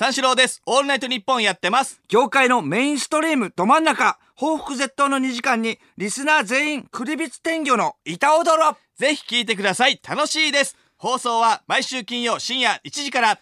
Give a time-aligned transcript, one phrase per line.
[0.00, 0.62] 三四郎です。
[0.64, 2.00] オールナイトニッポンやってます。
[2.08, 10.00] 業界のメインストリームど真ん中報復絶倒の2時間にリスナー全員クリビツ天魚の板踊ろぜひ聞いてください。
[10.02, 10.74] 楽しいです。
[10.96, 13.32] 放送は毎週金曜深夜1時から。
[13.32, 13.36] いや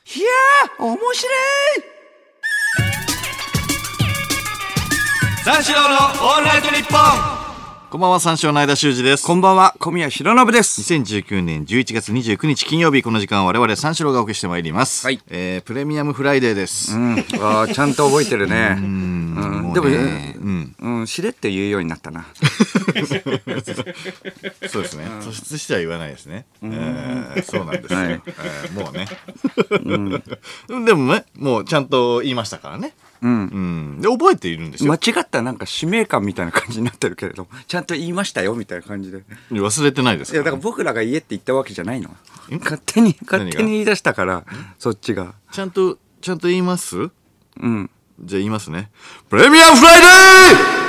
[0.81, 1.15] ー面白い
[5.45, 7.38] 三四郎のオールナイトニッポン
[7.91, 9.27] こんばんは、三四郎の間修二です。
[9.27, 10.83] こんばんは小宮浩信です。
[10.83, 15.23] 2019年11月29日金曜日この時間我々三四郎がお送りしてまいります、はい。
[15.29, 17.15] えープレミアムフライデーです、うん。
[17.15, 18.77] あーちゃんと覚えてるね。
[18.77, 19.73] うん。
[19.73, 20.37] でもね。
[20.39, 20.77] うん。
[20.79, 22.27] うんしれって言うようになったな。
[24.69, 25.07] そうですね。
[25.23, 28.01] 突出しては言わないですね、えーそうなんですよ、
[28.75, 29.09] もうね、
[30.85, 33.31] でもねもうちゃんと言いましたからねうん。
[33.31, 34.01] うん。
[34.01, 34.93] で覚えているんですよ。
[34.93, 39.23] 間違ったなんか使命感みたいな感じになってるけれどもちゃんと言いましたよみたいな感じで。
[39.51, 42.11] 忘れてないですいやだかから僕らが言えって言ったわけじゃないの。
[42.51, 44.45] 勝手に勝手に言い出したから
[44.79, 45.35] そっちが。
[45.53, 46.97] ちゃんとちゃんと言います？
[46.97, 47.11] う
[47.67, 47.91] ん。
[48.21, 48.91] じゃあ言いますね。
[49.29, 50.07] プレミアムフライデ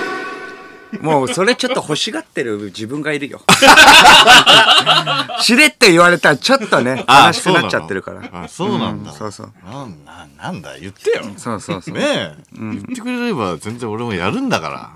[0.06, 0.09] ー
[1.02, 3.42] もうそれちょっと欲しがってる自分がいるよ。
[5.42, 8.44] しれって言われたらちょっとね、悲しくなっちゃってるから。
[8.44, 9.52] あそうなんだ、うんそうそう。
[9.66, 11.24] なんななんだ言ってよ。
[11.38, 11.94] そうそうそう。
[11.96, 14.90] ねえ、言ってくれれば全然俺もやるんだから。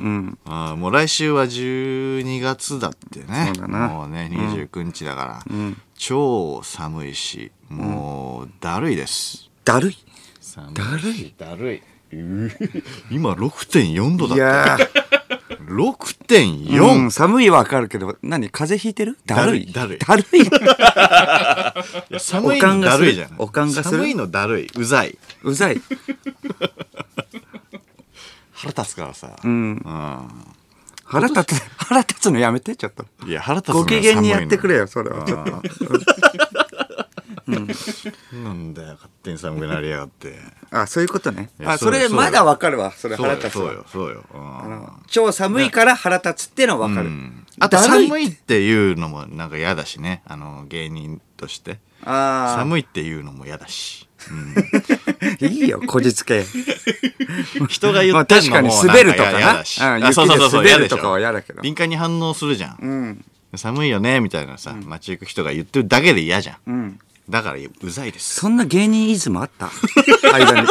[0.00, 0.38] うん。
[0.46, 3.52] あーもう来週は12月だってね。
[3.56, 3.88] そうだな。
[3.88, 5.76] もうね29日だから、ん。
[5.96, 9.96] 超寒いしもうだるいです、だるい？
[10.40, 11.34] 寒だるい？
[11.36, 11.82] だるい。
[13.10, 14.97] 今6.4度だいったやー、
[15.68, 19.18] 6.4、うん、寒いはわかるけど、何風邪ひいてる？
[19.26, 19.72] だるい。
[19.72, 22.18] だるいだるい。
[22.20, 25.80] 寒いのだるいじゃんおかんがする寒いのだるいうざいうざい。
[28.52, 29.76] 腹立つからさ、うん。
[29.84, 29.88] う
[31.04, 33.06] 腹立つ、腹立つのやめて、ちょっと。
[33.24, 35.24] んいや腹立つご機嫌にやってくれ寒よ、それは。
[38.44, 40.38] なんだよ勝手に寒くなりやがって
[40.70, 41.50] あ、そういうことね。
[41.64, 42.92] あ、それまだわかるわ。
[42.92, 43.86] それそうよ腹立つわそうよ。
[43.92, 47.08] そうよ、超寒いから腹立つってのはわかる。
[47.08, 52.56] うんあと寒いっていうのもなんか嫌だしねあの芸人としてああ。
[52.58, 54.08] 寒いっていうのも嫌だし、
[55.40, 56.44] いいよ、こじつけ。
[57.68, 59.64] 人が言まあってんのも確かに滑るとかな。
[60.52, 61.62] 滑るとかは嫌だけど。
[61.62, 63.24] 敏感に反応するじゃん、うん。
[63.56, 67.00] 寒いよねみたいなさ、街行く人が言ってるだけで嫌じゃんうん。
[67.28, 69.70] だからうざいですそんな芸人イズムあった？
[70.32, 70.68] 間に。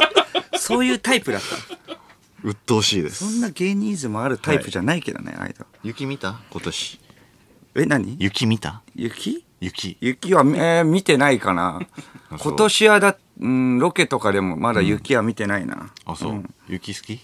[0.57, 1.97] そういうタイプだった？
[2.43, 5.65] 鬱陶しいですそんな芸人イズムあるタイプじゃないけどね、間。
[5.83, 6.39] 雪見た？
[6.51, 6.99] 今年
[7.75, 8.15] え、何？
[8.19, 8.81] 雪見た？
[8.95, 9.43] 雪？
[9.59, 11.81] 雪雪は、えー見てないかな。
[12.29, 15.91] あそう今年はだ、うん、ロケとかでもまだ雪は見てないな。
[16.05, 17.19] あそう、雪好き？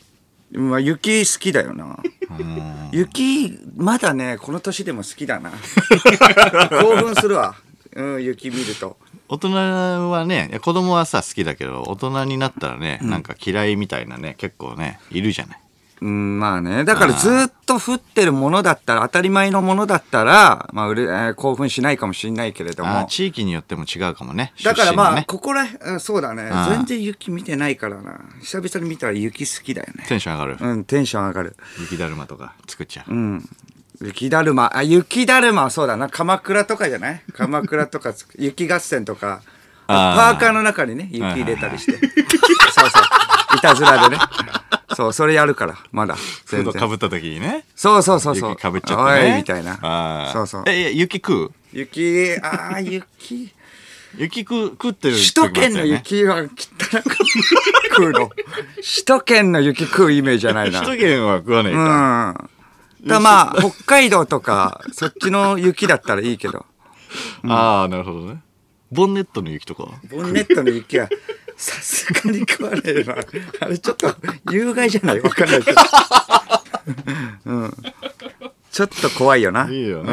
[0.55, 1.97] まあ、雪好きだよな。
[2.39, 5.51] うん雪、まだね、この年でも好きだな。
[6.81, 7.55] 興奮するわ。
[7.95, 8.97] うん、雪見ると。
[9.29, 15.59] 大人はねいや子供はさ好きだけど大人になったらね、なんか嫌いみたいなね結構ねいるじゃない
[16.01, 16.83] うん、まあね。
[16.83, 22.99] だからずっと降ってるものだったら、当たり前のものだったら、まあ、うれ、えー興奮しないかもしれないけれども。
[22.99, 28.19] あ地域によっても違うかもねだからまあ、出身のねここら、うんそうだね全然雪見てないからな。
[28.41, 30.03] 久々に見たら雪好きだよね。
[30.09, 31.55] テンション上がる、うん、テンション上がる。
[31.79, 33.49] 雪だるまとか作っちゃう、うん。
[34.03, 36.09] 雪だるま、あ、雪だるまはそうだな。
[36.09, 37.22] 鎌倉とかじゃない？
[37.34, 39.41] 鎌倉とかつ、雪合戦とか、
[39.88, 41.94] パーカーの中にね、雪入れたりして。
[41.94, 42.02] そう
[42.90, 43.58] そう。
[43.58, 44.22] いたずらでね。
[44.96, 46.16] そう、それやるから、まだ。
[46.46, 46.74] 全然。
[46.74, 48.50] ドかぶった時にねそうそうそうそう。
[48.52, 50.30] 雪かぶっちゃってねおいみたいな。
[50.34, 50.64] そうそう。
[50.68, 51.52] え雪食う？
[51.72, 53.53] 雪、ああ、雪。
[54.16, 56.52] 雪食う食ってる首都圏の雪は汚く
[57.90, 58.30] 食うの。
[58.30, 60.81] 首都圏の雪食うイメージじゃないな。
[60.81, 62.50] 首都圏は食わねえうか、ん。
[63.06, 66.66] だまあ、北海道とか、 そっちの雪だったらいいけど。
[67.47, 68.41] ああなるほどね
[68.91, 71.09] ボンネットの雪とかボンネットの雪は、
[71.58, 73.16] さすがに食わねえな。
[73.59, 74.16] あれちょっと、
[74.52, 75.19] 有害じゃない？
[75.22, 75.81] わかんないけど。
[77.46, 77.74] うん。
[78.72, 79.68] ちょっと怖いよな。
[79.70, 80.12] いいよね、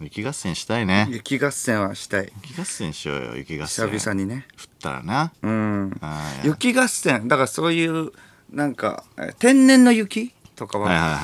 [0.00, 2.32] 雪合戦したいね雪合戦はしたい。
[2.42, 4.46] 雪合戦しようよ雪合戦久々にね。
[4.58, 6.00] 降ったらなうん。
[6.44, 8.12] 雪合戦、だからそういう、
[8.50, 11.20] なんか、え天然の雪とかは、はいはいはい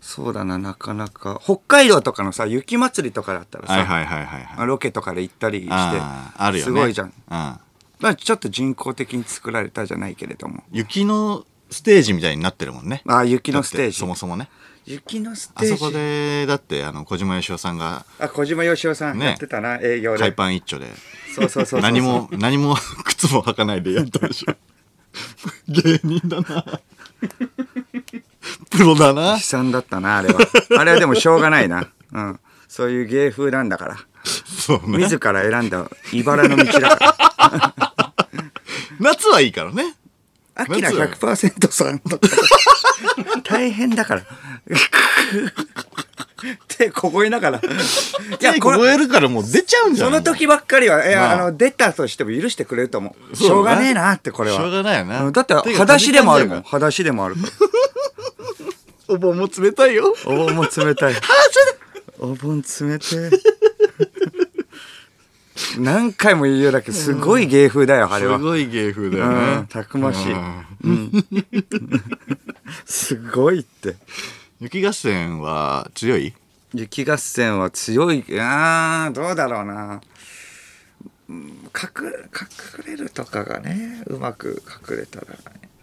[0.00, 1.40] そうだな、なかなか。
[1.42, 7.06] 北海道とかのさ、雪祭りとかだったらさ、はいはいはいはいはいはいロケとかで行ったりして、あるよねすごいじゃん。
[7.06, 10.62] うんまあちょっと人工的に作られたじゃないけれども。
[10.70, 13.98] 雪のステージみたいになってるもんねああ、雪のステージ。
[13.98, 14.48] そもそもね
[14.84, 15.72] 雪のステージ。
[15.72, 20.24] あそこでだってあの小島よしおさんがあ、小島よしおさんねやってたな、営業で。
[20.24, 20.86] 海パン一丁で
[21.34, 21.80] そうそうそうそう。
[21.80, 22.76] 何も何も
[23.06, 24.54] 靴も履かないでやったでしょ
[25.68, 26.80] 芸人だな
[28.70, 30.40] プロだな悲惨だったな、あれは。
[30.78, 31.88] あれはでもしょうがないな。
[32.12, 32.40] うん。
[32.68, 33.96] そういう芸風なんだから。
[34.24, 38.12] そうね自ら選んだ茨の道だから。
[39.00, 39.94] 夏はいいからね
[40.54, 42.28] アキラ夏は100%さんとか
[43.42, 44.22] 大変だから。
[46.76, 47.58] 手凍えながら。
[47.58, 47.60] い
[48.40, 53.36] いや、凍えるからもう出ちゃうんじゃないその時ばっかりは、いや、まああの、出たとしても許してくれると思う。
[53.36, 54.56] しょうがねえなって、これは。
[54.56, 56.62] しょうがないよなうんだって、裸足でもあるもん。
[56.62, 57.48] 飛裸足でもあるから。
[59.06, 61.14] お盆も冷たいよお盆も冷たい。
[62.18, 63.30] お盆冷てえ。
[65.78, 68.38] 何回も言うようだけど、すごい芸風だよ、あれは。
[68.38, 71.24] すごい芸風だようんねたくましいうん
[72.86, 73.96] すごいって。
[74.60, 76.32] 雪合戦は強い？
[76.74, 78.24] 雪合戦は強い。
[78.40, 80.00] あーどうだろうな。
[81.28, 81.36] うん
[81.74, 85.26] 隠隠れるとかがね、うまく隠れたら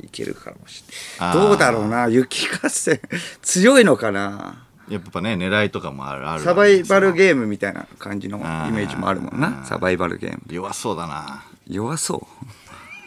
[0.03, 0.83] いけるかもし
[1.19, 1.33] れない。
[1.33, 2.07] どうだろうな。
[2.09, 2.99] 雪合戦、
[3.41, 4.65] 強いのかな。
[4.89, 9.47] やっぱね狙いとかもあるあるサバイバルーゲームみたいな感じのイメージもあるもんあな。
[9.63, 10.41] ーサバイバルゲーム。
[10.49, 12.27] 弱そうだな弱そ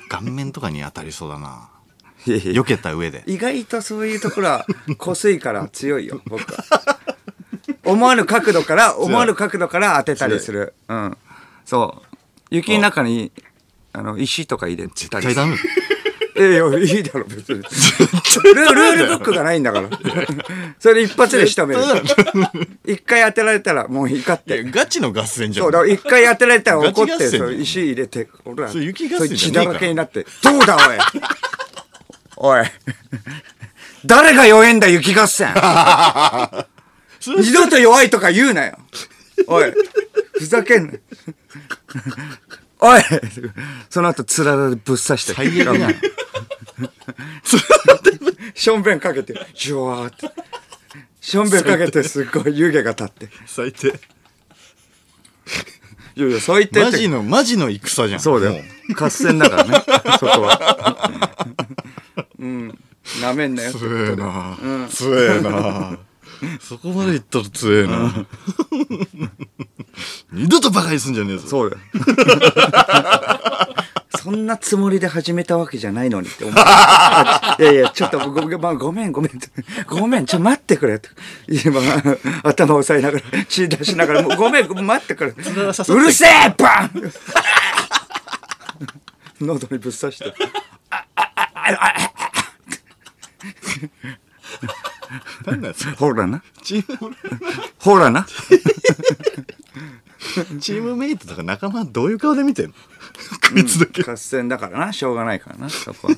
[0.08, 1.68] 顔面とかに当たりそうだな
[2.24, 4.66] 避けた上で意外とそういうところは
[4.96, 6.64] 濃すいから強いよ、僕は。
[7.84, 10.74] 思わぬ角度から、 思わぬ角度から当てたりする。
[10.88, 11.16] うん。
[11.64, 12.16] そう。
[12.50, 13.32] 雪の中に、
[13.92, 15.56] あの、石とか入れたり絶対ダメ
[16.36, 17.58] ええよ、いいだろ、別に。
[17.58, 19.88] ルールブックがないんだから。
[20.80, 22.02] それで一発で仕留める。
[22.84, 24.64] 一回当てられたらもう怒って。
[24.64, 30.76] ガチの合戦じゃんそうだ、一回当てられたら怒って、そう石入れて、俺ら、それ雪合そ戦血だらけになって、どうだ、
[32.36, 32.58] おい。
[32.58, 32.64] おい。
[34.04, 35.54] 誰が弱えんだ、雪合戦。
[37.26, 38.78] 二度と弱いとか言うなよ。
[39.46, 39.72] おい。
[40.32, 40.92] ふざけんな。
[42.80, 43.02] おい。
[43.88, 45.34] その後、つららでぶっ刺して。
[45.34, 45.94] 最悪やん
[48.54, 50.30] しょんべんかけて、ジュワーって。
[51.20, 53.28] しょんべんかけて、すっごい湯気が立って。
[53.46, 53.88] 最低
[56.16, 58.60] いやいや、そう言ってってマジのマジの戦じゃんそうだよも。
[58.96, 59.82] 合戦だからね、
[60.20, 61.10] そこは。
[62.38, 62.78] うん。
[63.20, 64.56] なめんなよって強えな
[64.90, 65.98] 強えな
[66.60, 68.26] そこまで言ったら強えな
[70.32, 71.82] 二度とバカにすんじゃねえぞそうだよ。
[74.24, 76.54] そんなつもりで始めたわけじゃないのにって思う。
[77.62, 79.32] いやいや、ちょっとごご,、まあ、ごめん、ごめん。
[79.86, 81.10] ごめん、ちょ、待ってくれと。
[81.46, 81.78] 今、
[82.42, 85.30] 頭押さえながら、血出しながら、もうごめん、待ってくれ。
[85.30, 85.34] う
[85.98, 87.12] るせえバン
[89.42, 90.32] 喉にぶっ刺して。
[95.46, 95.92] なんだよそれ。
[95.96, 96.42] ほらな。
[96.62, 97.16] チーム
[97.78, 98.26] ほらな。
[100.60, 102.72] チームメイトとか仲間どういう顔で見てんの？
[102.72, 102.78] こ
[103.56, 104.02] いつだけ。
[104.02, 106.16] 合戦だからな、しょうがないからな、そこは。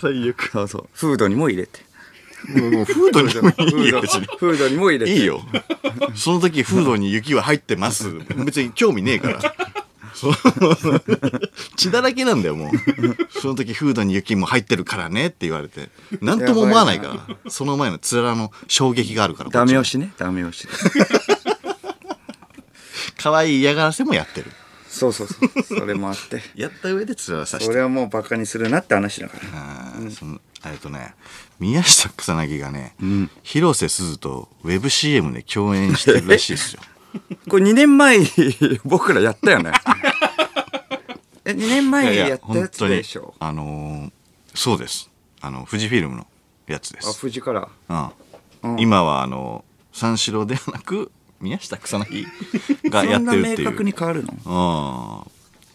[0.00, 0.50] 最悪。
[0.50, 0.88] そうそう。
[0.92, 1.80] フードにも入れて。
[2.48, 3.50] もうフードにも
[3.80, 4.26] いいよ別に。
[4.38, 5.12] フードにも入れて。
[5.12, 5.40] いいよ。
[6.14, 8.10] その時フードに雪は入ってます。
[8.44, 9.54] 別に興味ねえから
[11.76, 13.40] 血だらけなんだよもう。
[13.40, 15.88] その時フードに雪も入ってるからねって言われて。
[16.20, 17.50] 何とも思わないから。
[17.50, 20.66] その前のつらの衝撃があるからダメ押しね、ダメ押し。
[20.66, 20.70] ち
[23.16, 24.50] 可愛い嫌がらせもやってる。
[24.88, 25.62] そうそうそう。
[25.80, 26.42] それもあって。
[26.54, 27.66] やった上でつらさして。
[27.66, 29.42] それはもうバカにするなって話だから。
[29.54, 31.14] あーそのえっとね
[31.58, 32.94] 宮下草薙がね、
[33.42, 36.80] 広瀬すずとウェブ CM で共演してるらしいですよ
[37.48, 38.26] これ2年前に
[38.84, 39.72] 僕らやったよね。
[41.44, 43.34] え、2年前にやったやつでしょ？
[43.40, 44.12] あのー
[44.54, 45.10] そうです。
[45.40, 46.26] あの富士フィルムの
[46.66, 47.68] やつであ、す、富士から。
[48.62, 48.78] うん。
[48.78, 51.10] 今はあの三四郎ではなく
[51.40, 52.26] 宮下草薙
[52.90, 53.70] がやそんてるっていう。
[53.70, 55.26] 確に変わるの？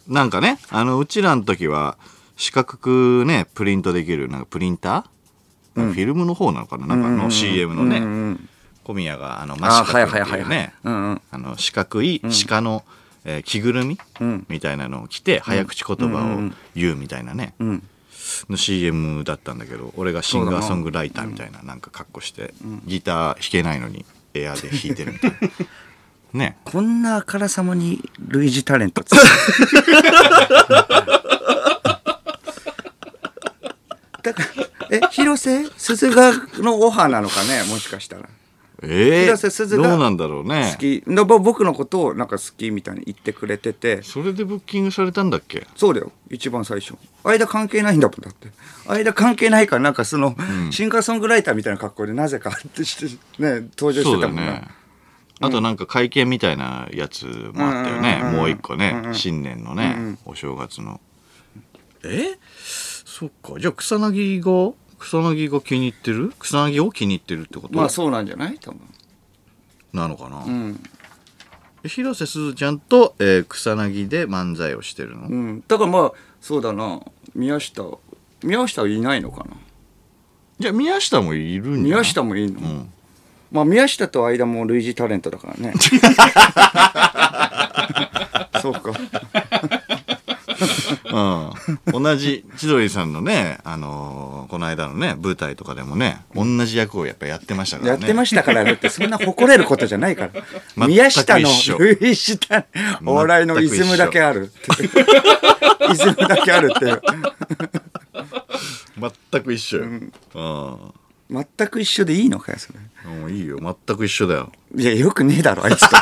[0.07, 0.13] うん。
[0.13, 1.97] なんかねあのうちらの時は
[2.38, 6.85] 四角くねプリントできるなんかプリンター、フィルムの方なのかな？
[6.88, 8.50] なんかの CM のね、うんうん
[8.88, 10.41] 小宮があのあマシカはい君ってはい。
[10.44, 10.74] うね
[11.58, 12.86] 四角い鹿の、
[13.25, 14.46] えー着ぐるみ、ん。
[14.48, 17.84] みたいなのを着て早口言葉を言うみたいなね、ん。
[18.50, 21.75] の CM だったんだけど俺がシンガーソングライターみたいなな。
[21.75, 22.53] んか格好して、
[22.86, 25.38] ギター弾けないのにエアで弾いてるみたいな。
[26.39, 26.58] ね。
[26.63, 29.03] こんなあからさまに類似タレント。
[29.03, 29.10] つ
[34.24, 34.46] だから
[34.89, 35.65] え広瀬？
[35.77, 37.63] 鈴鹿のオファーなのかね？
[37.63, 38.29] もしかしたら
[38.84, 40.69] え広瀬すずがどうなんだろうね。
[40.74, 41.03] 好き。
[41.39, 44.03] 僕のことをなんか好きみたいに言ってくれてて。
[44.03, 45.65] それでブッキングされたんだっけ？
[45.75, 46.12] そうだよ。
[46.29, 46.93] 一番最初。
[47.24, 48.50] 間関係ないんだもんだって。
[48.88, 50.36] 間関係ないからなんかその、
[50.69, 53.05] シンガーソングライターみたいな格好でなぜかってして
[53.41, 54.67] ね登場してたもんな、ね。
[55.39, 58.27] あとなんか会見みたいなやつもあったよね、うん。
[58.27, 58.34] うんうん。
[58.34, 58.38] うん。
[58.38, 61.01] もう一個ね、新年のね、お正月の。
[62.03, 62.38] え？
[62.63, 63.60] そっか。
[63.60, 64.74] じゃあ草薙が？
[64.99, 66.33] 草薙が気に入ってる？
[66.39, 68.57] 草薙を気に入ってるってこと、まあそうなんじゃない？
[68.59, 68.81] 多分。
[69.93, 70.83] なのかな、うん。
[71.85, 75.63] 広瀬すずちゃんと、えー草薙で漫才をしてるの、うん。
[75.67, 76.11] だからまあ
[76.41, 77.01] そうだな。
[77.35, 77.83] 宮下
[78.43, 79.51] 宮下はいないのかな？
[80.59, 82.91] じゃあ宮下もいるん宮下もいいの、ん。
[83.51, 85.73] まあ宮下と間も類似タレントだからね。
[88.61, 88.91] そうか
[91.09, 97.99] うん、同じ千鳥さんのね、あのーこの間のね舞台とかでもね同じ役をやっぱやってましたからね。
[97.99, 100.31] やってましたからねってそんな誇れることじゃないから。
[100.31, 100.41] 全
[100.85, 101.49] く宮下の
[101.79, 102.65] 類似した
[103.05, 104.43] お笑いのイズムだけある。
[104.43, 104.85] って
[105.91, 106.85] イズムだけあるって。
[106.85, 107.01] いう
[109.31, 110.93] 全く一緒よ、うん
[111.29, 112.79] 全く一緒でいいのかよそれ。
[113.19, 113.57] もういいよ。
[113.60, 114.51] 全く一緒だよ。
[114.75, 115.96] いやよくねえだろあいつと。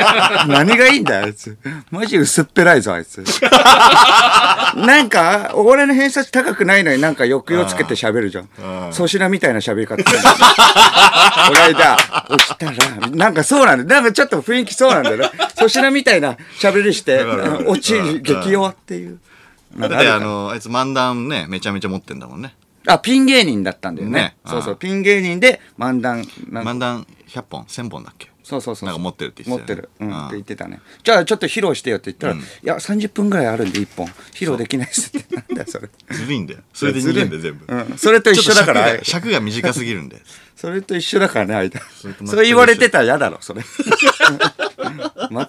[0.48, 1.58] 何がいいんだよあいつ。
[1.90, 3.22] マジ薄っぺらいぞあいつ。
[4.76, 8.48] なんかお笑いの偏差値高くないのになんか抑揚つけて喋るじゃん。
[8.92, 10.10] 粗品みたいな喋り方こ
[11.54, 11.96] の間
[12.28, 14.00] 落ちたらなんかそうなんだよ。
[14.02, 15.30] なんかちょっと雰囲気そうなんだよね。
[15.56, 19.18] 粗品みたいな喋りして落ちうん激弱っていう。
[19.78, 22.54] だってあのあいつ漫談ねめちゃめちゃ持ってんだもんね
[22.86, 24.14] あピン芸人だったんだよね。
[24.14, 24.36] ね。
[24.46, 24.74] そうそう。
[24.74, 26.70] あピン芸人で漫談なんか。
[26.70, 28.30] 漫談100本1000本だっけ？
[28.42, 28.88] そうそうそう。
[28.88, 29.88] なんか持ってるって言持っててったよね。
[30.00, 30.80] る、うん、うんって言ってたね。
[31.04, 32.40] じゃあちょっと披露してよって言ったら、うん。
[32.40, 34.06] いや30分ぐらいあるんで1本。
[34.32, 35.36] 披露できないですって。
[35.36, 35.88] なんだよそれ。
[36.10, 36.60] ずるいんだよ。
[36.72, 38.88] それで逃げんだよ全部、うん、それと一緒だから。
[38.88, 40.20] ちょっと尺が尺が短すぎるんで。
[40.56, 41.62] それと一緒だからね間。
[41.62, 42.26] れと全く一緒。
[42.30, 43.62] それ言われてたら嫌だろそれ。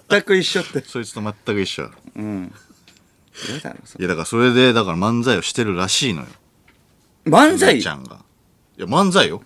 [0.10, 0.84] 全く一緒って。
[0.86, 1.90] そいつと全く一緒。
[2.16, 4.06] 嫌だろそれ。
[4.06, 6.28] いやだからそれでだから漫才をしてるらしいのよ
[7.26, 7.82] 漫才？
[7.82, 8.24] ちゃんが。
[8.78, 9.42] いや漫才よ。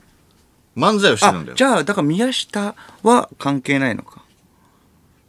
[0.77, 1.55] 漫才をしてるあんだよ。
[1.55, 4.23] じゃあだから宮下は関係ないのか。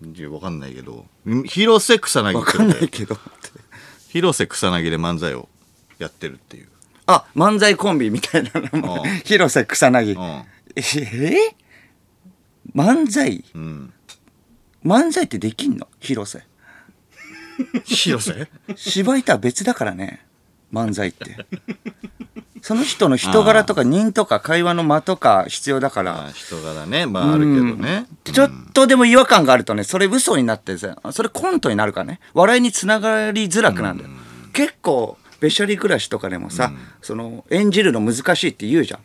[0.02, 1.06] いやわかんないけど。
[1.46, 3.16] 広瀬草薙わかんないけど。
[4.08, 5.48] 広瀬草薙で漫才を
[5.98, 6.68] やってるっていう。
[7.06, 8.82] あ漫才コンビみたいな名うん。
[8.82, 10.18] 前広瀬草薙。
[10.18, 10.80] うえ？
[10.82, 11.36] ー
[12.74, 13.36] 漫才？
[13.36, 13.92] ん、うん、
[14.84, 15.88] 漫才ってできんの？
[16.00, 16.44] 広瀬。
[17.86, 18.48] 広瀬？
[18.74, 20.25] 芝居とは別だからね
[20.72, 21.36] 漫才って。
[22.62, 26.26] その人の人柄とか人とか会話の間とか必要だから。
[26.26, 27.06] あ人柄ね。
[27.06, 28.06] まああるけどね。
[28.24, 32.20] ちょっとでも違和感があるとねそれ嘘になってさそれコントになるからね。
[32.34, 34.10] 笑いにつながりづらくなるんだよ。
[34.52, 39.00] 結構べしゃり暮らしとかでもさ、その演じるの難しいって言うじゃん。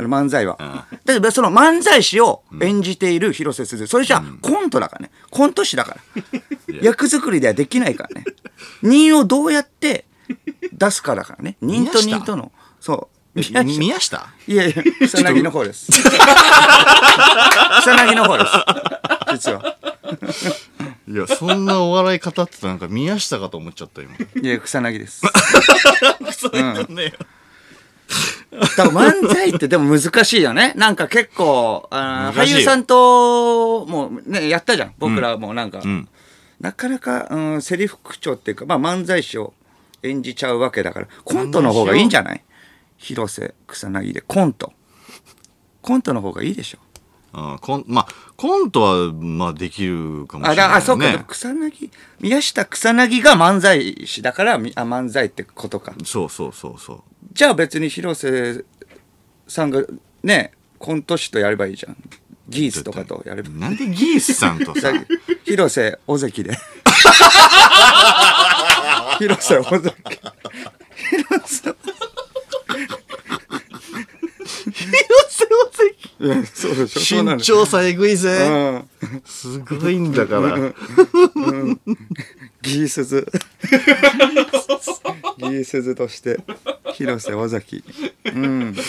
[0.04, 0.86] 漫才は。
[1.04, 3.86] だけどその漫才師を演じている広瀬すず。
[3.86, 5.10] それじゃコントだからね。
[5.30, 5.96] コント師だか
[6.66, 6.78] ら。
[6.82, 8.24] 役作りではできないからね。
[8.82, 10.04] 人をどうやって
[10.78, 11.56] 出すかだからね。
[11.60, 12.52] 人と人との。
[12.80, 13.18] そう。
[13.34, 13.62] 宮下？
[13.78, 14.26] 宮下？
[14.46, 15.92] いやいや草薙の方です。
[15.92, 16.08] 草
[17.92, 18.50] 薙の方です。
[19.32, 19.76] 実は。
[21.06, 24.14] いやそんなお笑い語ってたなんか宮下かと思っちゃった今。
[24.16, 25.22] いや草薙です。
[26.32, 27.12] それなんね
[28.50, 30.72] だから漫才ってでも難しいよね。
[30.76, 34.94] なんか結構あ俳優さんともうねやったじゃん。
[34.98, 36.08] 僕らもなんか、ん。
[36.60, 39.54] なかなか、うん、セリフ口調っていうか、まあ、漫才師を
[40.02, 42.42] 演じちゃうわけだからコントの方がいいんじゃない？
[42.96, 44.20] 広瀬草薙で。
[44.22, 44.72] コント。
[45.82, 46.78] コントの方がいいでしょ。
[47.34, 51.90] うんコンまあコントはまあできるかもしれない、ね、あだあそうか、草薙
[52.20, 55.92] 宮下草薙が漫才師だからみあ漫才ってことか。
[56.04, 57.02] そうそうそうそう。
[57.32, 58.64] じゃあ別に広瀬
[59.46, 59.82] さんが
[60.22, 61.96] ねコント師とやればいいじゃん。
[62.48, 63.50] ギースとかとやれば。
[63.50, 64.90] なんでギースさんとさ
[65.44, 66.56] 広瀬尾関で
[69.18, 69.94] 広瀬尾関広
[71.46, 71.74] 瀬
[76.20, 77.22] いやそうでしょ？
[77.22, 78.48] 身長差えぐいぜ。
[78.48, 78.88] うん
[79.24, 80.56] すごいんだから。
[82.62, 83.26] ギースズ
[85.38, 86.40] ギースズとして
[86.94, 87.84] 広瀬尾関
[88.24, 88.74] うん。
[88.74, 88.80] ギ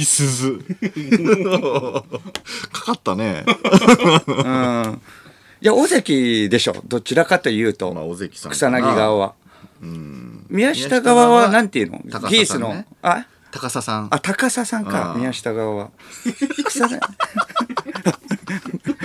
[0.00, 0.58] ースズ
[2.72, 3.44] かかったね
[4.26, 5.02] うん
[5.62, 6.74] いや尾関でしょ。
[6.86, 9.34] どちらかというと、まあ尾関さん草薙側は。
[9.80, 10.44] うん。
[10.50, 13.26] 宮下側はなんていうの、高ギースのあ？
[13.52, 14.08] 高佐さん。
[14.10, 15.14] あ高佐さんか。
[15.16, 15.90] 宮下側は。
[16.66, 16.98] 草薙？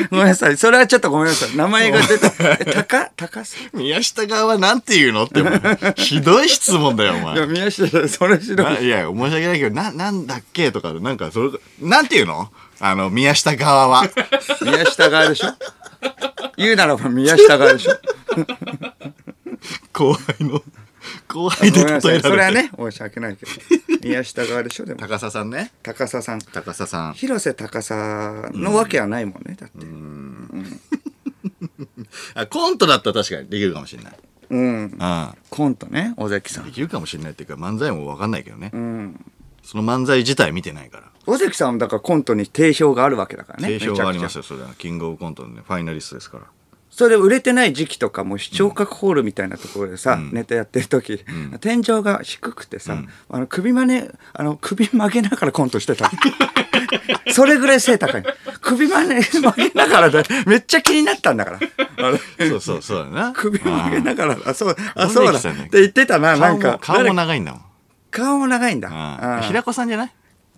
[0.09, 0.57] ごめんなさい。
[0.57, 1.55] それはちょっとごめんなさい。
[1.55, 2.27] 名前が出た
[2.59, 3.11] え高？
[3.15, 5.25] 高佐宮下側はなんて言うの？
[5.25, 5.41] って
[6.01, 10.71] ひどい質問だよおいや前宮下それしろないや申し訳ないけどななんだっけ？
[10.71, 11.49] とかなんかそれ
[11.81, 12.49] なんて言うの？
[12.79, 14.03] あの宮下側は。
[14.61, 15.47] 宮下側でしょ？
[16.57, 17.93] 言うならば宮下側でしょ。
[19.93, 20.61] 後輩の
[21.27, 22.11] 後輩でごめんなさい。
[22.13, 23.51] 例えられてそれはね申し訳ないけど。
[24.03, 24.99] 宮下側でしょでも。
[24.99, 25.71] 高佐さんね。
[25.83, 26.39] 高佐さん。
[26.39, 27.13] 高佐さん。
[27.13, 27.91] 広瀬高佐
[28.55, 29.85] のわけはないもんねだって。
[32.35, 34.13] あコントだったら確かにできるかもしれない。
[34.49, 34.95] うん。
[34.99, 36.65] あコントね尾関さん。
[36.65, 39.25] できるかもしれないっていうか漫才も分かんないけどね、うん
[39.67, 43.79] その漫才自体見てないから尾関さんもだからコントに定評があるわけだからね。
[43.79, 44.39] 定評がありますよ。
[44.39, 44.69] よ、それは。
[44.77, 46.45] キングオブコントのね、ファイナリストですから。
[46.89, 51.25] それで売れてない時期とかも視聴覚ホールみたいなところでさ、ネタやってる時、
[51.59, 56.09] 天井が低くてさ、あの首真似、あの首曲げながらコントしてた。
[57.33, 58.24] それぐらい背高い。
[58.62, 61.59] 首真似曲げながらで、めっちゃ気になったんだから。
[61.59, 63.33] あれそうそう、そうだな。
[63.33, 65.38] 首曲げながら、あ、そう、あ、尾そうだ。
[65.38, 66.79] って言ってたな、なんか。
[66.81, 67.66] 顔も長いんだもん。
[68.17, 68.89] 顔も長いんだ。
[68.89, 70.12] うんあ平子さんじゃない？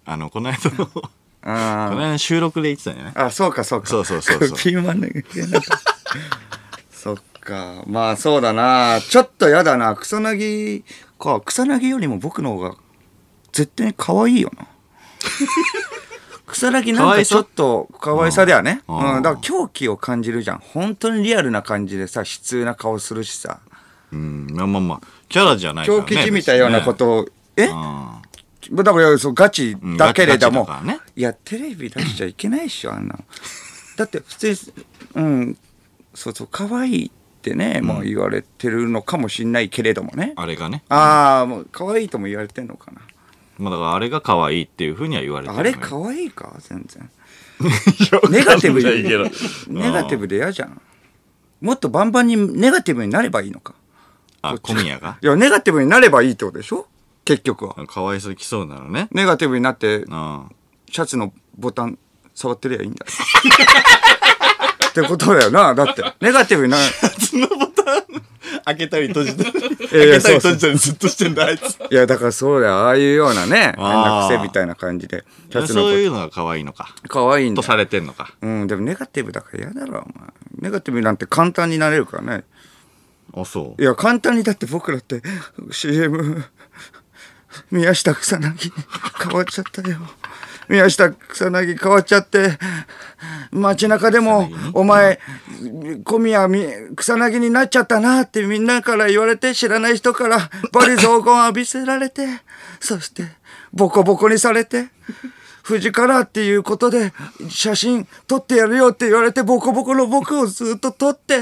[0.05, 1.03] あの、この間の、 こ
[1.41, 3.87] あの間の収録で言ってたんじゃないあ、そうか、そうか。
[3.87, 5.01] そうそうそうそう首真似
[5.33, 5.61] げながら
[6.91, 7.83] そっか。
[7.87, 8.99] まあそうだな。
[9.01, 9.95] ちょっとやだな。
[9.95, 10.83] 草薙
[11.19, 11.41] か。
[11.45, 12.75] 草薙よりも僕の方が
[13.53, 14.65] 絶対に可愛いよな。
[16.47, 18.81] 草薙なんかちょっと可愛さだよね。
[18.87, 19.21] ううんん。
[19.21, 20.59] だから狂気を感じるじゃん。
[20.59, 23.59] 本当にリアルな感じでさ、悲痛な顔するしさ。
[24.11, 26.17] うん、まあまあまあ、キャラじゃないから狂ね。
[26.17, 27.27] 気じみたようなことを、
[27.63, 27.67] え？
[27.67, 27.73] 別
[28.71, 28.83] にね。
[28.83, 30.99] だからそうガチだけれども、ね。
[31.15, 33.23] いやテレビ出しちゃいけないっしょあんなの。
[33.97, 34.57] だって普通に
[35.15, 35.57] うん。
[36.13, 37.11] そうそう可愛いっ
[37.41, 40.33] てね、もう言われてるのかもしんないけれどもね。
[40.35, 40.43] うん。
[40.43, 40.83] あれがね。
[40.89, 43.01] ああもう可愛いとも言われてんのかな。
[43.57, 45.59] まあだからあれが可愛いっていうふうには言われてる。
[45.59, 47.09] あれ可愛いか全然。
[48.31, 50.81] ネガティブネガティブで嫌じゃん。
[51.61, 53.73] もっとバンバンにネガティブになればいいのか。
[54.41, 55.17] あ、小宮が？
[55.21, 56.87] いやネガティブになればいいってことでしょ？
[57.29, 59.07] 結局はかわいそうきそうなのね。
[59.11, 60.49] ネガティブになってうん。
[60.91, 61.99] シャツのボタン
[62.33, 63.11] 触ってりゃいいんだよ。
[64.89, 65.75] ってことだよな。
[65.75, 66.77] だって、ネガティブにな、
[68.65, 69.49] 開けたり閉じたり。
[69.51, 71.77] いやいやそうそうたりずっとしてんだ、あいつ。
[71.91, 72.73] いや、だからそうだよ。
[72.73, 76.95] ああいうようなね、変な癖みたいな感じで、シャツのそうボいうのが可愛いのか。
[77.03, 77.61] タン、可愛いんだよ。
[77.61, 78.33] とされてんのか。
[78.41, 80.29] うん、でもネガティブだから嫌だろ、お前。
[80.61, 82.45] ネガティブなんて簡単になれるからね。
[83.35, 83.85] あ、そうい。
[83.85, 85.21] や、簡単にだって僕らって
[85.71, 86.43] CM、
[87.71, 88.71] 宮下草薙
[89.23, 89.97] 変わっちゃったよ。
[90.67, 92.57] 宮下草薙変わっちゃって、
[93.51, 95.19] 街中でも、お前、
[96.03, 102.25] 小宮み草薙になっちゃったなってみんなから言われて、知らない人からバリ雑言浴びせられて、
[102.79, 103.23] そして、
[103.73, 104.89] ボコボコにされて、
[105.69, 107.13] 富士カラーっていうことで
[107.47, 111.41] 写真撮ってやるよって言われてボコボコの僕をずっと撮って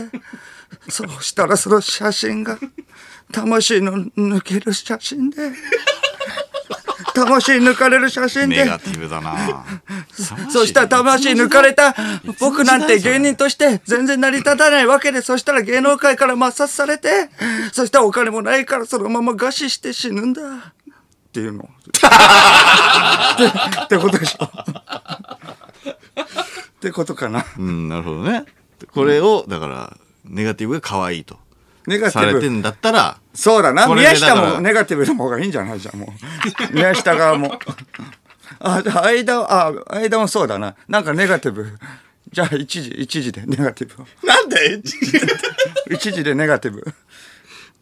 [0.90, 2.58] そうしたらその写真が
[3.32, 5.38] 魂の抜ける写真で
[7.26, 8.58] 魂抜かれる写真で。
[8.58, 9.66] ネガティブだな。
[10.50, 11.96] そしたら魂抜かれた
[12.40, 17.30] 僕なんて芸人として全然成り立たないわけでそしたら芸能界から抹殺されて
[17.72, 20.42] そしたらお金もないからそのまま餓死して死ぬんだ。
[20.42, 20.46] っ
[21.32, 21.64] ていうの。
[21.64, 21.68] っ
[23.38, 23.46] て
[23.84, 24.46] ってことでしょ。
[24.46, 24.50] っ
[26.80, 27.46] てことかな。
[27.58, 28.46] うん、なるほどね。
[28.92, 31.40] これを、だから、ネガティブが可愛いと。
[31.88, 32.28] ネガティブ。
[32.32, 33.88] されてんだったら、そうだな。
[33.88, 35.80] 宮下もネガティブの方がいいんじゃない？
[35.80, 36.14] じゃんも
[36.70, 36.74] う。
[36.76, 37.58] 宮下側も。
[38.60, 40.76] あ間はあ間もそうだな。
[40.88, 41.66] なんかネガティブ。
[42.32, 44.08] じゃあ一時一時でネガティブを。
[44.26, 44.82] なんで？
[45.92, 46.84] 一時でネガティブ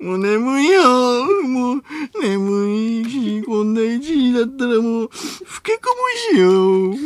[0.06, 1.26] もう眠いよ。
[1.48, 1.84] もう、
[2.22, 5.10] 眠いし、こんな一時だったらもう、老
[5.64, 6.52] け込むしよ。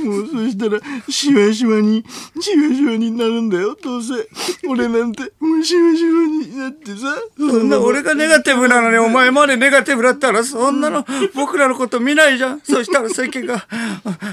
[0.06, 2.04] もう、そしたら、しわしわに、
[2.42, 4.28] しわしわになるんだよ、どうせ。
[4.68, 7.18] 俺なんて、もうしわしわになってさ。
[7.38, 13.66] そんな俺がネガティブなのにお前までネガティブだったらそんなの僕らのこと見ないじゃんそしたら席が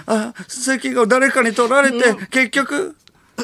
[0.06, 2.96] あ席が誰かに取られて結局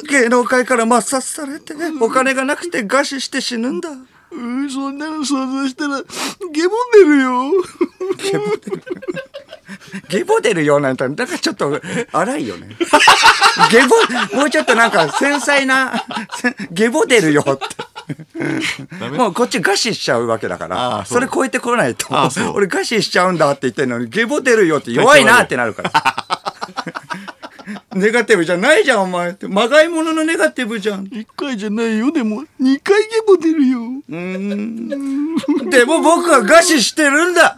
[0.09, 3.89] 芸能界から抹殺されてお金がなくて餓死して死ぬんだ
[4.35, 6.01] うん、そんなの想像したら、
[6.51, 7.51] ゲボ出るよ。
[10.11, 10.63] ゲボ出る。
[10.63, 12.75] ようなんてだからちょっと荒いよね。
[13.71, 17.65] ゲボもうちょっとなんか繊細なせゲボ出るよって。
[19.17, 22.07] もうこっち餓死しちゃうわけだかあらあそれ超えてこないと
[22.53, 26.32] 俺餓死しちゃうんだって言ってんのにゲボ出るよって弱いなってなるから
[27.95, 29.31] ネガティブじゃないじゃんお前。
[29.31, 31.05] ってまがいもののネガティブじゃん。
[31.05, 33.79] 一回じゃないよ、でも、二回ゲボ出るよ。
[35.69, 37.57] でも僕は餓死してるんだ。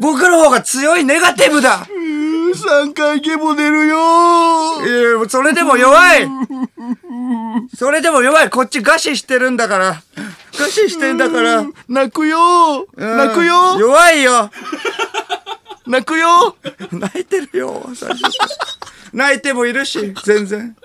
[0.00, 1.86] 僕の方が強いネガティブだ。
[1.90, 3.96] うん、三回ゲボ出るよ。
[4.84, 6.28] いやそれでも弱い。
[7.76, 8.50] それでも弱い。
[8.50, 10.02] こっち餓死してるんだから。
[10.52, 11.64] 餓死してんだから。
[11.88, 12.86] 泣くよ。
[12.94, 13.16] うん。
[13.16, 13.78] 泣くよ。
[13.78, 14.50] 弱いよ。
[15.86, 16.56] 泣くよ。
[16.92, 17.88] 泣いてるよ
[19.16, 20.76] 泣いてもいるし全然。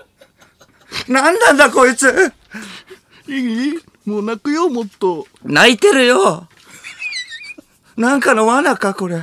[1.06, 2.32] 何なんだこいつ。
[3.28, 5.26] いいもう泣くよ、もっと。
[5.44, 6.48] 泣いてるよ。
[7.98, 9.20] なんかの罠かこれ。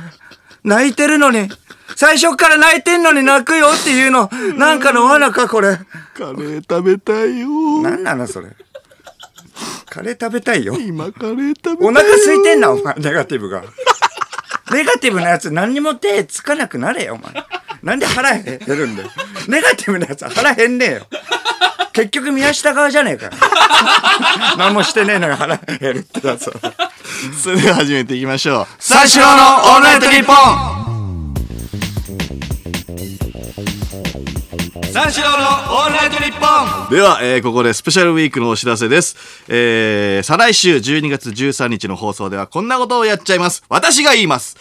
[0.62, 1.48] 泣いてるのに。
[1.96, 4.30] 最初から泣いてんのに泣くよっていうの。
[4.56, 5.76] なんかの罠かこれ。
[6.14, 7.48] カレー食べたいよ。
[7.82, 8.50] 何なのそれ。
[9.86, 10.78] カレー食べたいよ。
[10.78, 11.78] 今カレー食べたいよ。
[11.80, 12.94] お腹空いてんなお前。
[12.94, 13.64] ネガティブが。
[14.72, 17.44] ネガティブなやつ何にも手つかなくなれよお前
[17.82, 19.10] なんで腹減るんだよ。
[19.48, 21.06] ネガティブなやつは腹減んねえよ。
[21.92, 23.32] 結局宮下側じゃねえかよ。
[24.58, 26.54] 何もしてねえのが腹減るってやつは。
[27.42, 30.80] それでは始めていきましょう三四郎のオールナイトニッポン
[34.92, 36.46] 三四郎のオールナイトニッポ
[36.88, 39.16] ンでは、えーここでスペシャルウィークのお知らせです。
[39.48, 43.62] えー、再来週12月13日の放送ではこんなことをやっちゃいます。
[43.68, 44.56] 私が言います。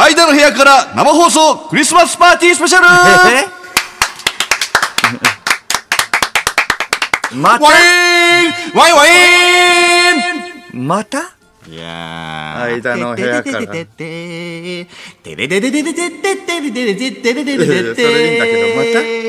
[0.00, 2.86] 間の部屋から生放送クリスマスパーティースペシャル。
[7.36, 7.64] また？
[7.66, 8.52] ワイン！
[8.74, 8.96] ワイン！
[8.96, 9.10] ワイ
[10.72, 10.86] ン！
[10.86, 11.37] また？
[11.70, 13.66] いや間の部屋から。
[13.66, 14.86] てて
[15.22, 19.28] てれれれれれれれれれれれれれれれれれいやいやそれいいんだけどまた？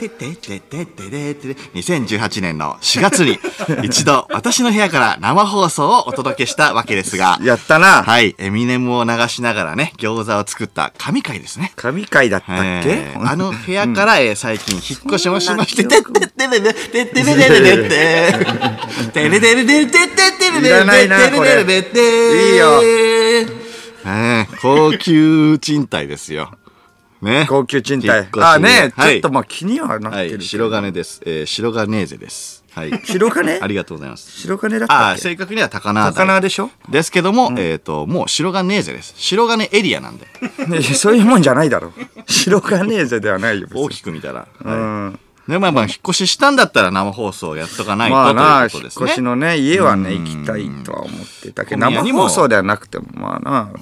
[0.00, 3.38] てててててれてれ2018年の4月に
[3.84, 7.38] 一度私の部屋から生放送をお届けしたわけですが。
[7.42, 8.02] やったな。
[8.02, 8.34] はい。
[8.38, 11.72] エミネムを流しながらね餃子を作った神回ですね。
[11.76, 26.52] 神回だったっけ、えーあの部屋から、えー最近引っ越しもしまして、てってってれれ、てってれれれれって、てれれれれてってってれれれいらないなこれてれれれていいよえー高級賃貸ですよ。
[27.22, 27.46] ね。
[27.48, 30.42] 高級賃貸あね、はいちょっとまあ気にはなっはい、てる。
[30.42, 31.20] 白金です。
[31.26, 32.64] えー白金ーゼです。
[32.72, 32.90] はい。
[33.04, 33.58] 白金？
[33.60, 34.30] ありがとうございます。
[34.40, 35.22] 白金だっああ、たっけ？
[35.22, 36.70] 正確には高輪台高輪でしょ？
[36.88, 39.12] ですけども、えっと、もう白金ーゼです。
[39.16, 40.26] 白金エリアなんで、
[40.68, 41.92] ねそういうもんじゃないだろ。
[42.26, 43.68] 白金ーゼではないよ。
[43.74, 44.46] 大きく見たら。
[44.64, 45.18] うはいん。
[45.48, 49.06] で、まあまあ、引っ越ししたんだったら生放送やっとかないと、まあな、引っということですね。
[49.06, 53.72] 越しのね、家はね、うん行きたいとは思ってたけど、生放送ではなくても、まあな。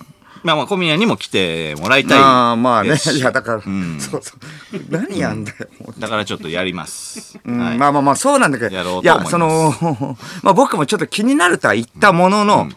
[0.45, 2.21] まあまあ、小宮にも来てもらいたい。
[2.21, 4.81] まあまあね、いやだから、んそうそう。
[4.89, 5.57] 何やんだよ。
[5.99, 7.39] だからちょっとやります。
[7.45, 12.69] うんはいまあまあまあそうなんだけどやろういやと思いますその まあ僕もちょっと気になるとは言ったものの、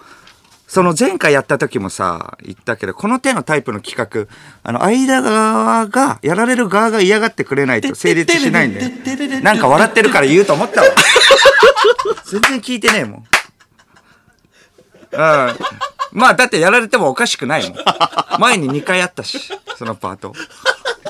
[0.72, 8.90] その前回やった時もさ言ったけどこの手のタイプの企画あの間側がやられる側が嫌がってくれないと成立しないんだよ
[9.42, 10.88] なんか笑ってるから言うと思ったわ
[12.24, 13.28] 全然聞いてねえもんうん
[16.14, 17.80] まあだってやられてもおかしくないもん
[18.40, 19.42] 前に2回あったし
[19.76, 20.34] そのパート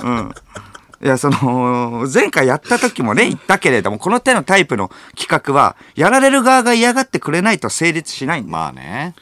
[0.01, 0.33] うん
[1.03, 8.51] いや、その、前回やった時もね、言ったけれども、この手のタイプの企画は、やられる側が嫌がってくれないと成立しないんだよ。
[8.51, 9.15] まあね。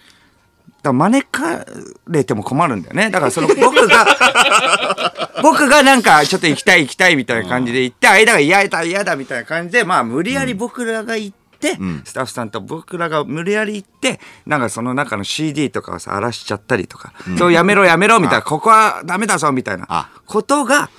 [0.82, 1.66] だから招か
[2.08, 3.10] れても困るんだよね。
[3.10, 20.90] だからその、僕が、 僕がなんか、ちょっと行きたい行きたいみたいな感じで行って、間が嫌だ嫌だみたいな感じで、まあ、無理やり僕らが行って、んスタッフさんと僕らが無理やり行って、なんかその中の CD とかをさ、荒らしちゃったりとか、そうやめろやめろみたいな、ここはダメだぞみたいなあことが、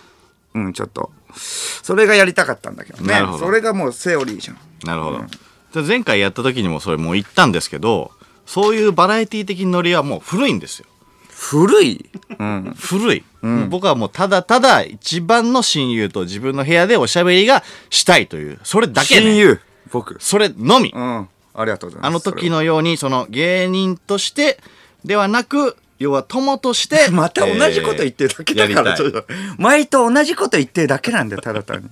[0.54, 3.20] うん、ちょっと、それがやりたかったんだけどね。
[3.20, 4.58] どそれがもうセオリーじゃん。
[4.84, 5.82] なるほど。
[5.82, 8.10] で前回やった時にもそれもう言ったんですけど、
[8.50, 10.86] そういうバラエティ的ノリはもう古いんですよ。
[11.28, 12.10] 古い？
[12.36, 12.74] うん。
[12.76, 13.24] 古い、
[13.68, 19.22] 僕はもうただただ一番の親友と自分の部屋でおしゃべりがしたいという、それだけ、ね。
[19.22, 19.60] 親友。
[19.92, 20.16] 僕。
[20.18, 20.90] それのみ。
[20.92, 21.28] うん。
[21.54, 22.10] ありがとうございます。
[22.10, 24.58] あの時のように、その芸人として
[25.04, 27.08] ではなく、要は友として。
[27.14, 29.26] また同じこと言ってるだけだから、えーやりたいちょっと
[29.58, 31.88] 前と同じこと言ってるだけなんだよ、ただ単に。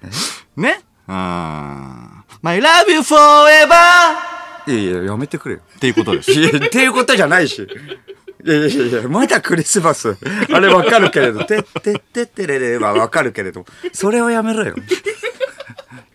[0.56, 1.14] ねうん。
[2.40, 4.31] My love you forever!
[4.66, 5.60] いやいや、やめてくれよ。
[5.76, 6.32] っていうことです。
[6.32, 7.66] いや、っていうことじゃないし。
[8.44, 10.16] いやいやいやまだクリスマス。
[10.52, 14.74] あれわかるけれど、てってってってれれはわかるけれど、それをやめろよ。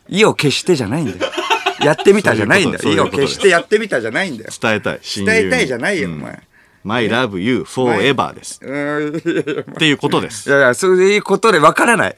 [0.09, 1.31] 意を決してじゃないんだよ。
[1.79, 2.83] やってみたじゃないんだよ。
[2.83, 4.49] 意をそういうこと決してやってみたじゃないんだよ。
[4.61, 4.99] 伝えたい。
[5.01, 6.39] 親友に伝えたいじゃないよ、おうん前。
[6.83, 8.59] My love you forever です。
[8.63, 10.51] うーんいやいやっていうことですい。
[10.51, 12.15] やいや、そういうことでわからない。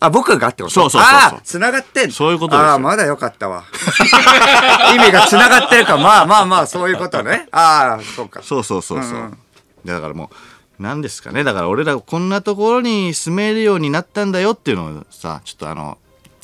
[0.00, 0.74] あ、僕がってこと？
[0.74, 3.64] そうそうそうそうああ、繋がってんそういうことですよああ、まだよかったわ。
[4.94, 5.98] 意味が繋がってるか。
[5.98, 7.48] まあまあまあ、そういうことね。
[7.52, 8.40] ああ、そうか。
[8.42, 9.10] そうそうそうそう。
[9.10, 9.38] うんうん
[9.84, 10.30] だからも
[10.78, 11.42] う、何ですかね。
[11.42, 15.96] だから俺らこんなところに住めるようになったんだよっていうのをさ、ちょっとあの、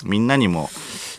[0.04, 0.70] みんなにも、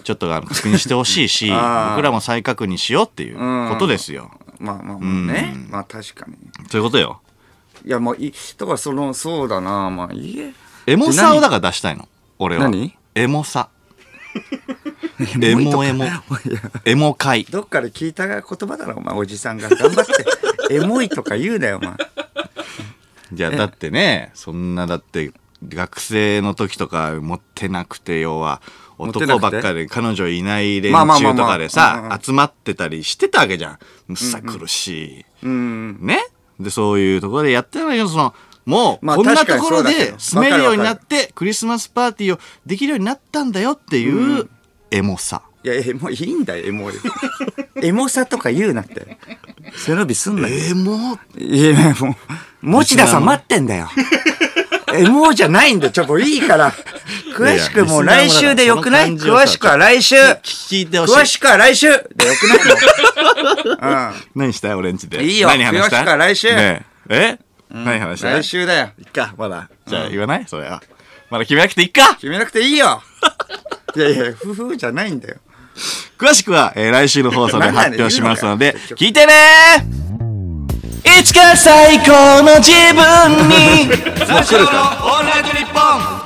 [0.04, 4.32] ちょっとあの確認してほしいし、 あー僕らも再確認しようっていうことですよ。
[4.60, 5.54] まあまあまあね。
[5.56, 6.36] うんまあ確かに。
[6.72, 7.22] そういうことよ。
[7.86, 10.54] いや、もういい、だからその、そうだな、まあいいえ。
[10.88, 12.08] エモさをだから出したいの。
[12.40, 12.64] 俺は。
[12.64, 12.96] 何？
[13.16, 13.70] エモさ。
[15.42, 16.06] エモエモ。
[16.86, 17.44] エモ会。
[17.46, 19.70] どっかで聞いた言葉だろ、お前、おじさんが。
[19.70, 20.14] 頑張って。
[20.76, 21.94] エモいとか言うなよ、お前。
[23.36, 25.32] いや、だってね、そんなだって、
[25.68, 28.62] 学生の時とか持ってなくて、要は、
[29.00, 33.80] 男ばっかり彼女いない連中とかでうんうん、さ集まってたりしてたわけじゃん。
[34.08, 36.00] むっさ苦しうん。
[36.02, 36.06] い。
[36.06, 36.26] ね？
[36.60, 38.34] で、そういうところでやってたのよ、その、
[38.68, 44.50] もう、まあこんなところで住めるようになって、クリスマスパーティーをできるようになったんだよっていう、
[44.92, 45.42] エモさ。
[45.64, 46.94] いや、エモいいんだよ、エモい。
[47.82, 49.18] エモさとか言うなって。
[49.76, 50.56] 背伸びすんなよ。
[50.56, 52.16] エモいや、もう、
[52.62, 53.90] 持田さん待ってんだよ。
[54.88, 55.92] MO じゃないんだよ。
[55.92, 56.74] ちょ、もういいから。
[57.38, 59.16] 詳しくもう来週でよくない？
[59.16, 60.16] 詳しくは来週。
[60.44, 62.04] 聞いてほしい詳しくは来週でよ
[62.40, 62.58] くない
[64.10, 65.24] の何したい俺んちで。
[65.24, 67.40] いいよ何話したい詳しくは来週ねえ。
[67.72, 68.90] え何話し来週だよ。
[69.00, 69.70] いっか、まだ。
[69.88, 70.46] じゃあ言わない？
[70.48, 70.82] それは。
[71.30, 72.16] まだ決めなくていいか。
[72.16, 73.02] 決めなくていいよ。
[73.96, 75.36] いやいや、夫婦じゃないんだよ。
[76.18, 79.34] 詳しくは、えー来週の放送で 発表しますのでなんだよ、聞いてね
[81.20, 83.88] いつか最高の自分に。
[84.26, 86.18] 最初のオールナイトニッポン。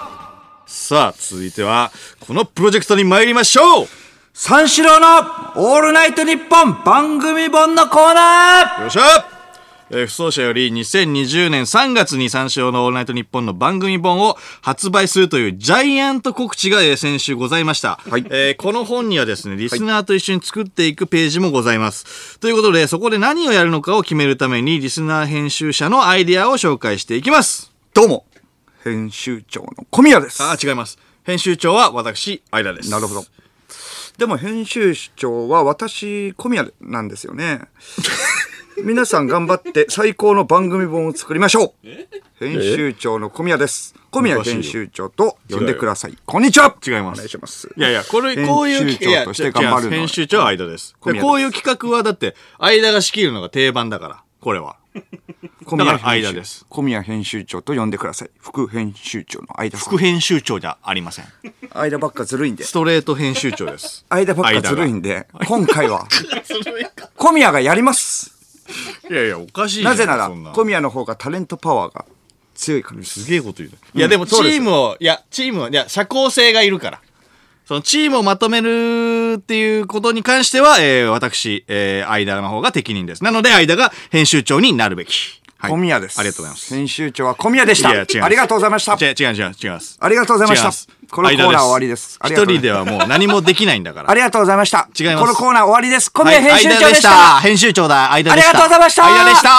[0.68, 3.88] さあ、続いては、このプロジェクトに参りましょう。
[4.34, 5.20] 三四郎の
[5.56, 8.82] オールナイトニッポン番組本のコーナー。
[8.84, 9.26] よっしゃ
[9.94, 18.00] えー、不走者より2020年3月に三四郎のオールナイトニッポンの番組本を発売するというジャイアント告知が、えー先週ございました。
[18.10, 22.40] はいえーこの本にはですね、リスナーと一緒に作っていくページもございます。
[22.40, 27.74] ということで、そこで何をやるのかを決めるために、リスナー編集者のアイデアを紹介していきます。
[27.94, 28.26] どうも、
[28.84, 30.42] 編集長の小宮です。
[30.42, 31.00] あ、違います。
[31.24, 32.92] 編集長は私、アイダです。
[32.92, 33.26] なるほど。
[34.18, 37.62] でも編集長は私小宮なんですよね。
[38.84, 41.88] 皆さん頑張って最高の番組本を作りましょう。
[42.40, 43.96] 編集長の小宮です。
[44.10, 46.18] 小宮編集長と呼んでください。
[46.26, 46.76] こんにちは。
[46.86, 47.70] 違いますお願いします。
[47.78, 50.96] いやいや、これ、こういう編集長として頑張る編集長は間です。
[51.00, 54.78] こういう企画は、だって、間が仕切るのが定番だから、これは。
[55.66, 56.66] 小だから編集間です。
[56.68, 58.32] 小宮編集長と呼んでください。
[58.40, 61.26] 副編集長の間副編集長じゃありません。
[61.74, 62.74] 間ばっかずるいんでス。
[62.74, 64.06] トレート編集長です。
[64.10, 66.08] 間ばっかずるいんで、今回は
[67.16, 68.41] 小宮がやります。
[69.10, 69.84] いやいや、おかしい。
[69.84, 72.06] なんぜならそんな小宮の方がタレントパワーが
[72.56, 73.24] 強いからです。
[73.24, 73.78] すげえこと言うね。
[73.94, 77.02] いや、でもチそうですームを、いや、チームは、いや、社交性がいるから。
[77.66, 83.24] そのチームをまとめるっていうことに関しては、えー、私、えー、間の方が適任です。
[83.24, 85.41] なので、間が編集長になるべき。
[85.62, 86.20] はい小宮です。
[86.20, 86.74] ありがとうございます。
[86.74, 87.92] 編集長は小宮でした。
[87.92, 88.94] いや違いますありがとうございました。
[88.94, 89.98] 違う違う違う違います。
[90.00, 94.10] ありがとうございました違ますこのコーナー間終わりですありがとう一人ではもう何もできないんだから。
[94.10, 94.90] ありがとうございました。
[94.98, 96.10] 違いますこのコーナー終わりです。
[96.10, 97.02] 小はい宮編集長でし。
[97.04, 98.12] た編集長だ。
[98.12, 98.50] 間でした。
[98.50, 99.50] ありがとうございました間でした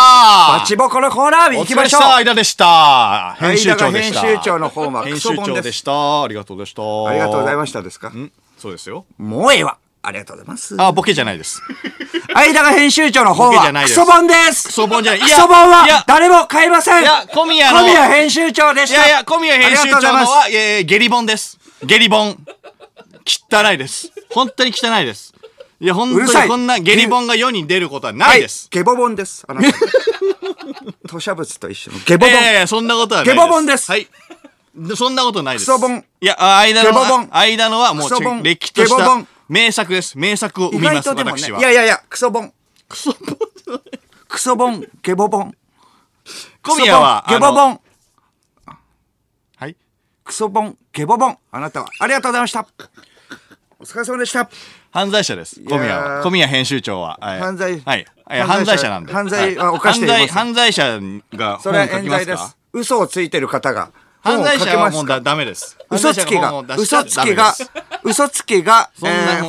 [0.58, 2.00] バチボコのコーナー行きましょう。
[2.00, 3.36] お疲れ様間でした。
[3.38, 4.20] 編集長でした。
[4.22, 6.22] 間が編集長の方はク編集ソ本です長でした。
[6.24, 6.82] ありがとうでした。
[6.82, 8.08] ありがとうございまししたですか？
[8.08, 8.32] ん？
[8.58, 9.04] そうですよ。
[9.18, 9.76] もうええわ。
[10.04, 10.74] ありがとうございます。
[10.80, 11.62] あ、ボケじゃないです。
[12.34, 14.66] 間が編集長の方はクソ本です。
[14.66, 15.20] クソ本じゃない。
[15.20, 17.02] クソ本いはや、誰も買いません。
[17.02, 17.78] いや、小宮の。
[17.80, 18.96] 小宮編集長でした。
[18.96, 21.58] いやいや、小宮編集長のは、えー、下痢本です。
[21.84, 22.36] 下痢本。
[23.24, 24.10] 汚いです。
[24.30, 25.32] 本当に汚いです。
[25.80, 28.68] いや、本当にこんな下痢本が世に出ることはないです。
[28.70, 29.44] ゲボ本です。
[29.46, 29.78] あなた。
[31.08, 32.32] 吐砂物と一緒のゲボ本。
[32.32, 33.34] いやいやいや、そんなことはないです。
[33.34, 34.08] ゲボ本ですはい。
[34.74, 35.66] でそんなことないです。
[35.66, 40.18] クソ本いや、あ間の間のはもうクソ本ちれっきとしたゲボ本名作です。
[40.18, 41.22] 名作を生意みます、ね。
[41.24, 41.59] 私は。
[41.59, 42.52] いやいやいや、クソ本。
[42.88, 43.38] クソ本
[44.28, 45.55] クソ本、ゲボ本。
[46.62, 47.81] 小宮は、ゲボあの本。
[49.57, 49.76] はい？
[50.24, 51.38] クソ本、ゲボ本。
[51.50, 52.66] あなたは、ありがとうございました。
[53.78, 54.48] お疲れ様でした。
[54.92, 55.61] 犯罪者です。
[55.64, 56.20] 小宮は。
[56.20, 57.18] ー小宮編集長は。
[57.20, 58.07] はい犯罪はい。
[58.28, 59.12] 犯罪者なんで。
[59.12, 61.00] 犯罪は犯しています犯罪犯罪者
[61.35, 62.57] がそれは本書きますか冤罪です。
[62.72, 63.90] 嘘をついてる方が。
[64.22, 65.76] 犯罪者はもうだダメです。
[65.90, 67.54] 嘘つきが嘘つきが
[68.04, 68.90] 嘘つきが、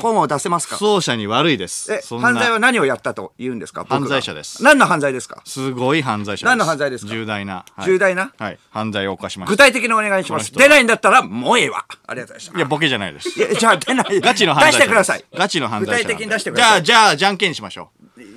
[0.01, 0.77] 本を出せますか？
[0.77, 1.91] 奏者に悪いです。
[2.17, 3.85] 犯罪は何をやったと言うんですか？
[3.85, 5.41] 犯罪者です何の犯罪ですか？
[5.45, 6.45] すごい犯罪者です。
[6.45, 7.11] 何の犯罪ですか？
[7.13, 7.65] 重大な。
[7.75, 8.33] はい重大な？
[8.37, 8.59] はい。
[8.71, 9.63] 犯罪を犯しま具した。
[9.65, 10.51] 体的にお願いします。
[10.51, 11.85] 出ないんだったら、もうええわ。
[12.07, 12.57] ありがとうございました。
[12.57, 13.29] いや、ボケじゃないです。
[13.29, 14.21] いや、じゃあ出ない。
[14.21, 15.25] ガチの犯罪者出してください。
[15.35, 16.01] ガチの犯罪。
[16.01, 16.83] 具体的に出してください。
[16.83, 17.91] じゃあ、じゃあ、じゃんけんしましょ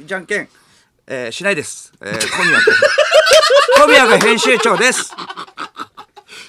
[0.05, 0.49] じゃんけん、
[1.07, 1.93] えーしないです。
[2.03, 2.75] えー、小宮君。
[3.83, 5.13] 小宮が編集長です。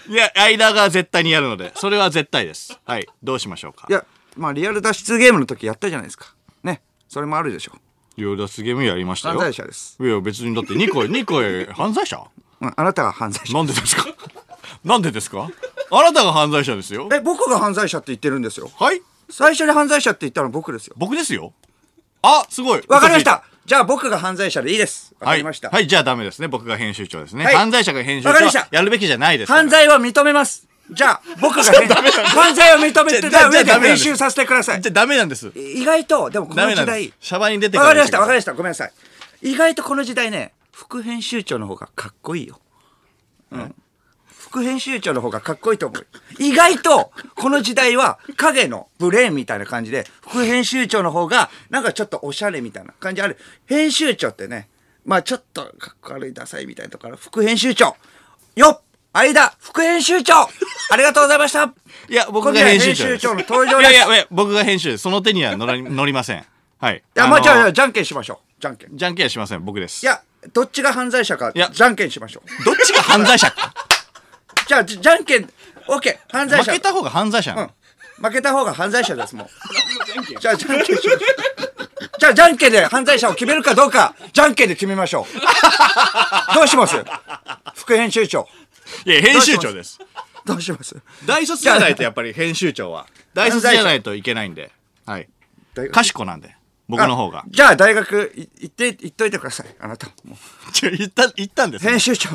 [0.10, 0.12] う。
[0.12, 2.80] いや、間が絶対にやるので、それは絶対です。
[2.86, 3.08] はい。
[3.24, 3.91] どうしましょうかい。
[3.93, 6.34] や、まあ、リアル脱出ゲームの時やったじゃないですか。
[6.63, 6.82] ね。
[7.08, 7.74] それもあるでしょ。
[8.15, 9.36] 両脱ゲームやりましたよ。
[9.36, 9.98] 犯罪者です。
[10.00, 12.28] いや、別にだって2個、2個犯罪者？
[12.60, 13.54] うん、あなたが犯罪者。
[13.54, 14.06] なんでですか？
[14.84, 15.50] なんでですか？
[15.91, 17.08] あなたが犯罪者ですよ。
[17.13, 18.70] え、僕が犯罪者って言ってるんですよ。
[18.76, 20.96] はい最初に犯罪者って言ったのは僕ですよ。
[20.98, 21.52] 僕ですよ。
[22.22, 22.84] あ、すごい。
[22.88, 23.43] わかりました。
[23.67, 25.13] じゃあ僕が犯罪者でいいです。
[25.19, 25.39] わかはい。
[25.39, 25.69] りました。
[25.69, 26.47] はい、じゃあダメですね。
[26.47, 27.43] 僕が編集長ですね。
[27.43, 29.51] はい犯罪者が編集長やるべきじゃないです。
[29.51, 30.65] 犯罪は認めます。
[30.89, 34.88] じゃあ僕が編 犯罪を認めてじゃあた上で編集させてくださいじ。
[34.88, 35.51] ゃあダメなんです。
[35.53, 37.12] 意外と、でもこの時代。。
[37.19, 38.53] シャバに出てわかりました、わかりりました。
[38.53, 38.91] ごめんなさい。
[39.41, 42.62] 意外とこの時代ね、副編集長の方がかっこいいよ。
[43.51, 43.75] うん。
[44.50, 46.08] 副編集長の方がかっこいいと思う。
[46.40, 53.38] 意外と、この時代は影のブレーンみたいな感じで、副編集長の方が、なんかちょっとおしゃれみたいな感じある。
[53.66, 54.70] 編集長ってね、
[55.06, 57.96] まあちょっとかっこ悪いダサいみたいなところ副編集長
[58.56, 58.82] よっ
[59.14, 60.34] 間副編集長
[60.92, 61.74] ありがとうございました
[62.10, 65.04] いや、僕が編集長の登場ですいやいやいや、僕が編集です。
[65.04, 66.46] その手には乗ら乗りません。
[66.80, 66.98] はい。
[66.98, 68.62] いや、まあのじゃあ、じゃんけんしましょう。
[68.62, 68.94] じゃんけん。
[68.94, 69.66] いじゃんけんはしません。
[69.66, 70.06] 僕です。
[70.06, 70.22] や、
[70.54, 72.66] どっちが犯罪者か、やじゃんけんしましょう。
[72.66, 73.74] どっちが犯罪者か？
[74.67, 75.49] じゃあ、じじゃんけん、
[75.88, 76.71] オッケー、犯罪者。
[76.71, 77.71] 負けた方が犯罪者なの、
[78.21, 79.47] 負けた方が犯罪者です、もう。
[80.39, 81.19] じゃあ、じゃんけんしましょう。
[82.19, 86.56] じゃあ、じゃんけんで犯罪者を決めるかどうか、じゃんけんで決めましょう。
[86.56, 86.95] どうします？
[87.75, 88.47] 副編集長。
[89.06, 89.99] いや、編集長です。
[90.45, 90.95] どうします？
[91.25, 93.08] 大卒じゃないとやっぱり編集長は。
[93.34, 94.71] 大卒じゃないといけないんで。
[95.06, 95.30] はい。
[95.93, 96.57] 賢なんで。
[96.88, 97.43] 僕の方があ。
[97.50, 99.67] じゃあ、大学い行って、行っといてください。
[99.80, 100.08] あなた。
[100.23, 100.36] も
[100.69, 102.30] うちょ、言った、言ったんですね編集長。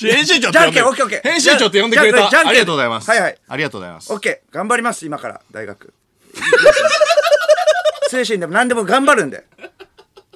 [0.00, 1.30] 編集長ってじゃんけん、呼んでオッケーオッケー。
[1.32, 2.28] 編集長って呼んでくれた。
[2.28, 3.08] じゃんけんありがとうございます。
[3.10, 3.38] はいはい。
[3.46, 4.18] ありがとうございますオッ。
[4.20, 5.92] ケー、頑張ります、今から、大学。
[8.10, 9.44] 精神でも何でも頑張るんで。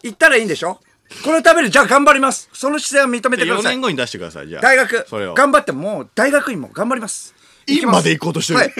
[0.03, 0.81] 行ったらいいんでしょ？
[1.25, 2.49] このために、じゃあ頑張ります。
[2.53, 3.81] その姿勢を認めてくだ4さい年。
[3.83, 4.63] 後に出してください、じゃあ。
[4.63, 5.35] 大学それを。
[5.35, 7.35] 頑張ってもう大学院も頑張ります
[7.67, 8.59] 院まで行こうとしてる。
[8.61, 8.73] はい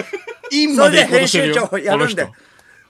[0.51, 1.53] 院まで行こうとしてるよ。
[1.53, 2.27] 編集長やるんで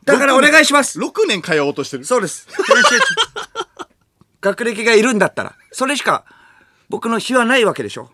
[0.06, 2.06] だからお願いします6年通おうとしてる。
[2.06, 2.48] そうです
[4.42, 6.26] 学歴がいるんだったらそれしか
[6.90, 8.12] 僕の非はないわけでしょ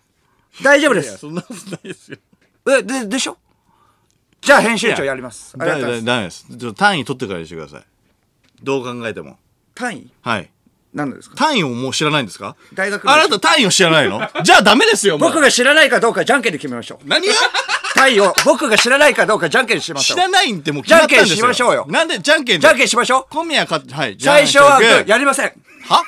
[0.63, 2.17] 大丈夫でいや、すそんなことないですよ。
[2.69, 3.37] えででしょ？
[4.41, 6.45] じゃあ編集長やりますありがとうございますダメです。
[6.47, 7.83] ちょっと単位取ってからにしてください。
[8.63, 9.37] どう考えても。
[9.75, 10.11] 単位？
[10.21, 10.49] はい。
[10.93, 11.35] 何ですか？
[11.35, 12.55] 単位をもう知らないんですか？
[12.73, 14.21] 大学のあなた単位を知らないの？
[14.43, 15.17] じゃあダメですよ。
[15.17, 17.33] 僕が知らないかどうかじゃんけんで決めましょう何が？
[17.95, 21.25] 単位を僕が知らないかどうかじゃんけんにしましょう知らないんってもう決まったんですよ。
[21.25, 24.17] じゃんけんしましょうよなんでじゃんけんじゃんけんしましょう小宮か、はい。
[24.19, 25.45] 最初はグーじゃんけんやりません
[25.87, 26.03] は？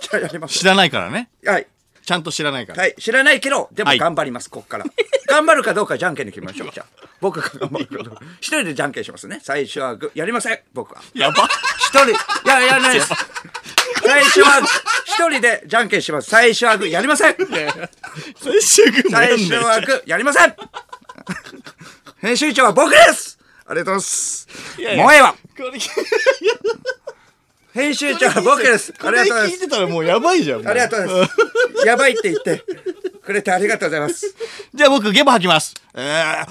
[0.00, 1.28] じゃあやります知らないからね。
[1.44, 1.66] はい
[2.02, 2.82] ちゃんと知らないから。
[2.82, 4.84] はい、知らないけど、でもはい頑張ります、こっから。
[5.28, 6.70] 頑張るかどうかじゃんけんで決めましょう。
[6.72, 8.22] じゃあ、僕が頑張るかどうか。
[8.40, 9.38] 一人でじゃんけんしますね。
[9.40, 11.02] 最初はグー、やりません、僕は。
[11.14, 11.46] やば。
[11.78, 12.12] 一人、い
[12.46, 13.12] や、やらないです。
[14.04, 14.60] 最初は、
[15.04, 16.30] 一人でじゃんけんします。
[16.30, 17.36] 最初はグー、やりません。
[17.36, 20.54] 最最初はグー、やりません。
[22.20, 24.48] 編集長は僕ですありがとうございます。
[24.78, 25.78] やいやもうええわこれ、
[27.72, 29.54] 編集長は僕ですありがとうございます。
[29.54, 30.62] 聞いてたらもうやばいじゃん。
[30.62, 31.28] もありがとうございま
[31.80, 31.86] す。
[31.86, 32.64] やばいって言って
[33.24, 34.34] くれてありがとうございます。
[34.74, 35.74] じゃあ僕、ゲボ吐きます。
[35.94, 36.44] えー、え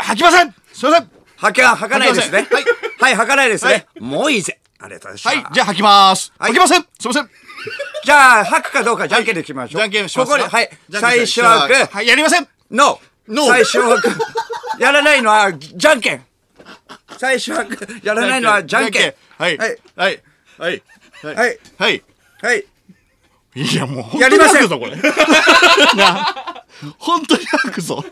[0.00, 2.48] ー吐きませんすいませんはけは、はかないですね。
[2.50, 2.64] はい
[2.98, 3.72] はい、はかないですね。
[3.72, 4.58] はいもういいぜ。
[4.78, 5.46] ありがとうございました。
[5.46, 6.32] はい、じゃあ吐きます。
[6.38, 7.30] はい吐きませんすいません
[8.04, 9.80] じゃあ、吐くかどうかじゃんけんで決めましょう。
[9.80, 10.70] じゃんけんしますここで、はい。
[10.92, 11.86] 最初はグー。
[11.86, 13.15] はい、やりませんノー。
[13.28, 13.96] 最初 は。
[14.78, 16.24] やらないのは、じゃんけん。
[17.18, 17.64] 最初は。
[18.02, 19.14] やらないのは、じゃんけん。
[19.38, 19.56] はい。
[19.58, 19.78] はい。
[19.96, 20.22] はい。
[20.58, 20.82] はい。
[21.22, 21.34] はい。
[21.36, 21.58] はい。
[21.78, 22.02] はい。
[22.42, 22.64] はい。
[23.54, 24.96] いや、もう本やりませんぞ、これ。
[25.96, 26.64] な
[26.98, 28.04] 本当に吐くぞ。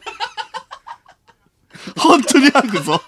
[1.98, 3.02] 本当に吐くぞ。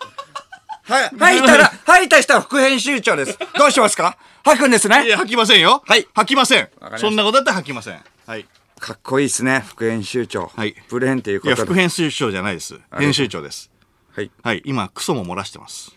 [0.85, 1.11] はい。
[1.19, 3.39] 吐いたら、 吐いた人は副編集長です。
[3.59, 4.19] どうしますか？
[4.45, 5.07] 吐くんですね？
[5.07, 5.83] いや、吐きませんよ。
[5.87, 8.01] はい吐きませんそんなことだったら吐きません。
[8.27, 8.47] はい。
[8.81, 10.51] かっこいいですね、副編集長。
[10.55, 11.73] はいブレーンっていういや、ことで。
[11.73, 12.79] 副編集長じゃないです。
[12.97, 13.71] 編集長です。
[14.13, 14.31] はい。
[14.43, 14.63] はい。
[14.65, 15.97] 今、クソも漏らしてます。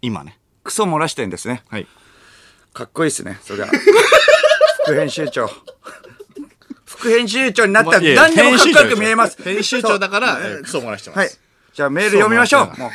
[0.00, 0.38] 今ね。
[0.62, 1.62] クソ漏らしてんですね。
[1.68, 1.86] はい。
[2.72, 3.68] かっこいいですね、それは。
[4.84, 5.50] 副編集長。
[6.84, 9.42] 副編集長になったらいやいや何でもかっこよく見えます。
[9.42, 11.18] 編集長だから、えークソ漏らしてます。
[11.18, 11.30] はい。
[11.74, 12.66] じゃあメール読みましょう。
[12.68, 12.90] そうもう。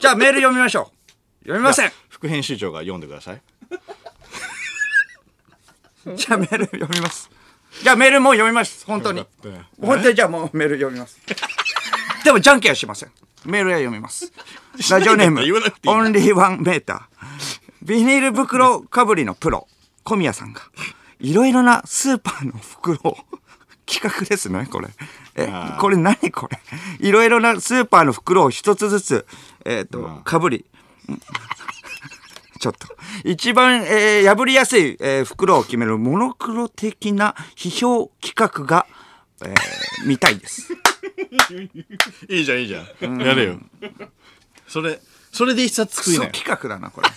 [0.00, 1.44] じゃあメール読みましょう。
[1.44, 1.92] 読みません。
[2.08, 3.42] 副編集長が読んでください。
[6.16, 7.28] じゃあメール読みます。
[7.82, 8.84] じゃあメールもう読みます。
[8.86, 9.24] 本当に。
[9.80, 11.18] 本当にじゃあもうメール読みます。
[12.24, 13.10] でもじゃんけんはしません。
[13.44, 14.32] メールは読みます。
[14.90, 17.26] ラジオネームオンリーワンメーター。
[17.82, 19.68] ビニール袋かぶりのプロ、
[20.02, 20.62] 小宮さんが、
[21.20, 23.16] いろいろなスーパーの袋を、
[23.86, 24.88] 企画ですね、これ。
[25.36, 26.58] えこれ何これ？
[26.98, 29.26] いろいろなスーパーの袋を一つずつ、
[29.64, 30.64] えっ、と、かぶり、
[32.58, 32.88] ちょっと。
[33.24, 38.86] 一番、えー破りやすい、えー袋を決めるモノクロ的な批評企画が、
[39.44, 39.54] えー
[40.06, 40.72] 見たいです。
[42.28, 43.20] いいじゃん、いいじゃん。
[43.22, 43.58] やれよ。
[44.68, 45.00] それ、
[45.32, 46.30] それで一冊作りなよ。
[46.32, 47.08] 企画だな、これ。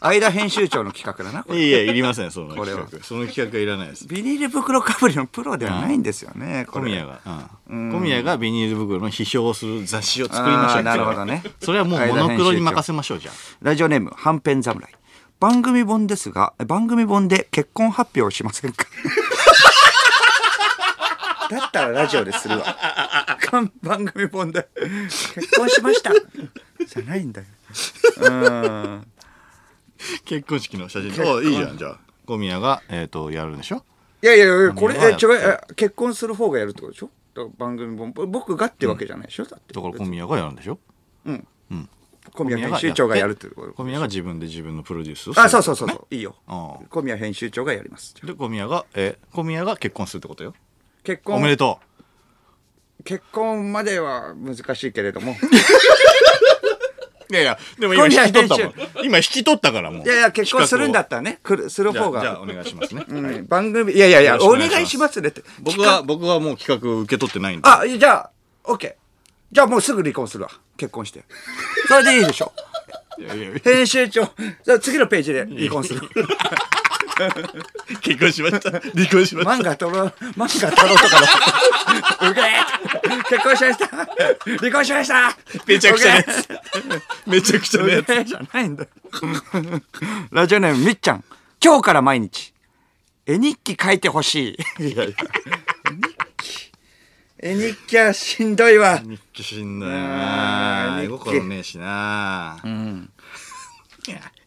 [0.00, 1.58] 間編集長の企画だな、これ。
[1.66, 3.02] いやいや、いりません、その企画。
[3.02, 4.06] その企画はいらないです。
[4.06, 6.66] ビニール袋かぶりのプロではないんですよね。
[6.70, 7.20] 小宮が、
[7.68, 7.92] うん。
[7.92, 10.82] 小宮がビニール袋の批評をする雑誌を作りましょう。
[10.82, 13.34] なるほどねそれはもうモノクロに任せましょう、じゃあ。
[13.62, 14.88] ラジオネーム、はんぺん侍。
[15.40, 18.86] 番組本ですが、番組本で結婚発表をしませんか？
[21.50, 22.76] だったらラジオでするわ。
[23.82, 24.68] 番組本で
[25.34, 26.12] 結婚しました。
[26.86, 27.46] じゃないんだよ。
[28.20, 29.06] うん。
[30.24, 31.24] 結婚式の写真。
[31.24, 31.98] おいいじゃん、じゃあ。
[32.26, 33.84] 小宮が、えっと、やるんでしょ？
[34.22, 37.10] いやいやいや、これ、え、何が違う、え結婚する方がやるってことでしょ？
[37.34, 39.44] だから番組本、僕がってわけじゃないでしょ？
[39.44, 39.72] だって。
[39.74, 40.78] だから小宮がやるんでしょ？
[42.34, 43.72] 小宮編集長がやるってこと。
[43.72, 46.36] 小宮が自分で自分のプロデュースをするあ、そうそうそうそう、いいよ。
[46.90, 48.14] 小宮編集長がやります。
[48.22, 50.54] で小宮がえ小宮が結婚するってことよ。
[51.04, 51.36] 結婚。
[51.36, 51.80] おめでと
[53.04, 55.36] 結婚までは難しいけれども。
[57.30, 58.74] ういやいやでも今引き取ったも編ん
[59.04, 60.04] 今引き取ったからもう。
[60.04, 62.20] いやいや、結婚するんだ企ったらね、くるする方が。
[62.20, 65.20] じゃあお願いしますね、うん番組、いやいやいや、お願いします。
[65.20, 65.42] ねって。
[65.60, 67.68] 僕は僕はもう企画を受け取ってないんで。
[67.68, 68.30] あ、じゃあ、
[68.64, 68.94] オッケー
[69.50, 70.50] じゃあもうすぐ離婚するわ。
[70.76, 71.24] 結婚して。
[71.88, 72.52] それでいいでしょ。
[73.18, 73.58] いやいや。
[73.64, 74.30] 編集長。
[74.64, 76.02] じゃあ次のページで離婚する
[78.00, 78.70] 結婚しました。
[78.70, 79.52] 離婚しました。
[79.52, 80.14] 漫画撮ろう。
[80.36, 81.20] 漫画撮ろうとか
[82.22, 82.30] の。
[82.30, 82.68] うげー
[83.28, 83.86] 結婚しました。
[84.58, 85.36] 離婚しました。
[85.66, 86.24] めちゃくちゃ
[87.26, 88.84] めちゃくちゃなじゃないんだ。
[88.84, 88.90] よ
[90.30, 91.24] ラジオネームみっちゃん。
[91.62, 92.52] 今日から毎日。
[93.26, 94.84] 絵日記書いてほしい。
[94.88, 95.16] いやいや。
[95.90, 96.72] 絵日記。
[97.40, 98.98] 絵日記はしんどいわ。
[98.98, 101.00] 日記しんどいな。
[101.02, 102.58] 絵心ねえしな。
[102.64, 103.10] うん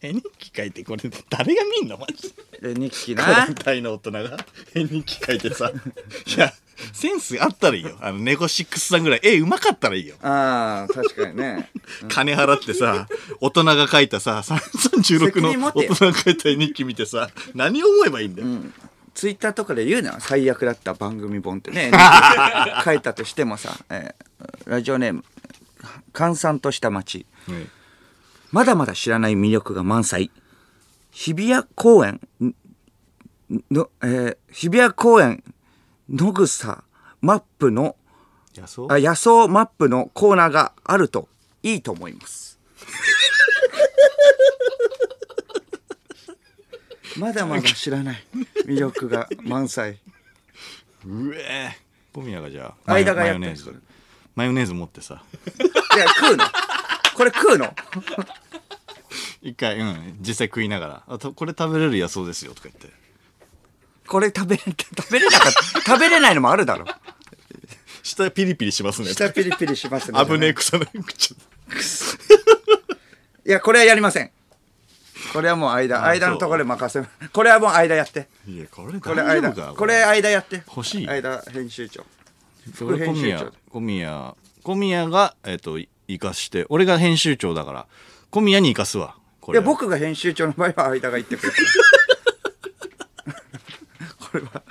[0.00, 2.70] 絵日記書いてこれ誰が見んのマジで？
[2.70, 3.46] 絵日記こな。
[3.46, 4.38] の体の大人が
[4.74, 5.70] 絵日記書いてさ。
[5.70, 6.52] いや
[6.92, 7.96] センスあったらいいよ。
[8.00, 9.20] あのネゴシックスさんぐらい。
[9.22, 10.16] 絵うまかったらいいよ。
[10.22, 11.70] ああ確かにね。
[12.08, 13.06] 金払ってさ
[13.40, 18.48] 大人が書いたさ36責任持の大人が書いた絵日記見てさ何を思えばいいんだよ、
[19.14, 21.92] ツイッターとかで言うな最悪だった番組本ってね。
[22.84, 25.24] 書いたとしてもさ、えーラジオネーム
[26.12, 27.26] 閑散とした街。
[27.48, 27.70] うん
[28.52, 30.30] まだまだ知らない魅力が満載。
[31.10, 32.54] 日比谷公園ん
[33.70, 35.42] の、えー日比谷公園
[36.08, 36.84] 野草
[37.22, 37.96] マップの
[38.54, 41.28] いやそうあ野草マップのコーナーがあると
[41.62, 42.58] いいと思います。
[47.18, 48.22] まだまだ知らない
[48.66, 49.98] 魅力が満載。
[51.06, 51.78] うえ
[52.12, 53.82] 小宮がじゃあ間がやってマヨネーズ。
[54.34, 55.22] マヨネーズ持ってさ。
[55.94, 56.44] いや食うの
[57.14, 57.74] これ食うの？
[59.42, 60.16] 一回うん。
[60.20, 61.02] 実際食いながら。
[61.08, 62.92] あとこれ食べれるやそうですよとか言って。
[64.06, 64.62] これ食べれ
[64.96, 65.80] 食べれなかった。
[65.82, 66.86] 食べれないのもあるだろ。
[68.02, 69.12] 下ピリピリしますね。
[69.12, 70.24] 下ピリピリしますね。
[70.24, 71.34] 危ねえ草の口
[73.44, 74.30] いやこれはやりません。
[75.32, 78.28] これはもう間あ間のところで任せこれはもう間やって。
[78.46, 80.62] いやこれこれ間大丈夫かこれ間やって。
[80.66, 81.08] 欲しい。
[81.08, 82.02] 間編集長。
[82.02, 82.08] こ
[82.74, 83.52] 副れ小宮編集長。
[83.70, 85.78] 小宮小宮がえっ、と
[86.18, 87.86] 生かして俺が編集長だから
[88.30, 91.52] 小宮に生かすわこれいや僕が編集長の場合は間が言ってくれ。
[94.32, 94.62] これは、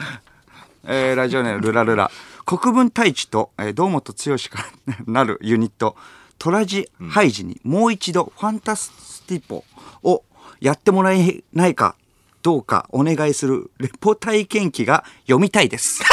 [0.85, 2.09] えーラジオネームルラルラ。
[2.45, 5.95] 国分太一と、えー堂本剛からなるユニット
[6.39, 9.63] トラジハイジにもう一度ファンタスティポ
[10.03, 10.23] を
[10.59, 11.95] やってもらえないか
[12.41, 16.01] どうかお願いするレポ体験記が読みたいです。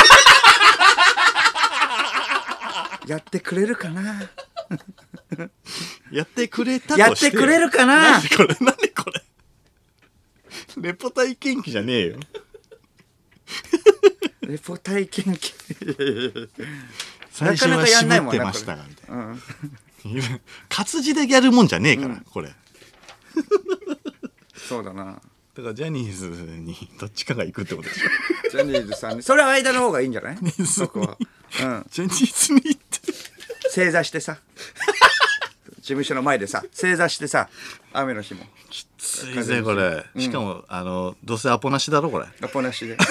[3.06, 4.20] やってくれるかな？
[6.12, 8.12] やってくれたとやってくれるかな。
[8.12, 8.56] なんでこれ？
[8.60, 9.04] なんでこ
[10.76, 10.82] れ？
[10.82, 12.16] レポ体験記じゃねえよ。
[14.42, 15.52] レポ体験記。
[17.30, 17.76] 最初はな。
[17.76, 19.42] かなかやんない絞ってもんなましたがみたいなうん。
[20.68, 22.48] 活字でやるもんじゃねえから、これ。
[22.48, 22.54] だ
[24.68, 25.14] そうだな。
[25.14, 25.22] か
[25.62, 28.08] らジャニーズにどっちかが行くってことでしょ。
[28.50, 30.38] ジャニーズさんにそれは間の方がいいんじゃない？
[30.78, 31.22] 僕は、う
[31.64, 33.00] ん、ジャニーズに行って。
[33.70, 34.38] 正座してさ。
[34.56, 34.97] 事
[35.88, 37.48] 務所の前でさ正座してさ
[37.92, 38.44] 雨の日も。
[38.98, 42.26] ついぜこれ、しかもあのどうせアポなしだろこれ。
[42.42, 42.96] アポなしで。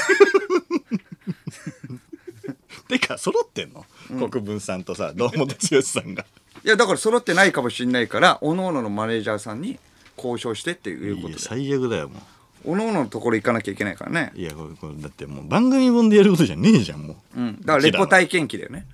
[2.87, 3.85] てか揃ってんの、
[4.29, 6.25] 国分さんとさ堂本剛さんが。
[6.63, 9.79] いやだから揃ってないかもしれないからおのおののマネージャーさんに
[10.17, 11.33] 交渉してっていうことで。
[11.33, 12.21] いや最悪だよも
[12.63, 14.31] おのおののところ行かなきゃいけないからね。
[14.35, 17.61] ういやこれこれだってもう番組本でやることじゃねえじゃんもう、うん。
[17.61, 18.85] だからレポ体験記だよね。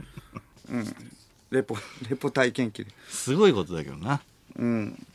[0.69, 1.12] うん
[1.53, 1.77] レポ
[2.09, 2.83] レポ体験記。
[2.83, 4.21] ですごいことだけどな。
[4.57, 5.05] うん。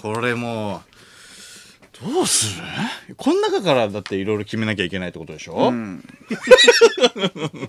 [0.00, 0.82] これも
[2.02, 2.58] うどうす
[3.08, 3.14] る？
[3.16, 5.72] この中からだっていろいろ決めなきゃいけないってことでしょ、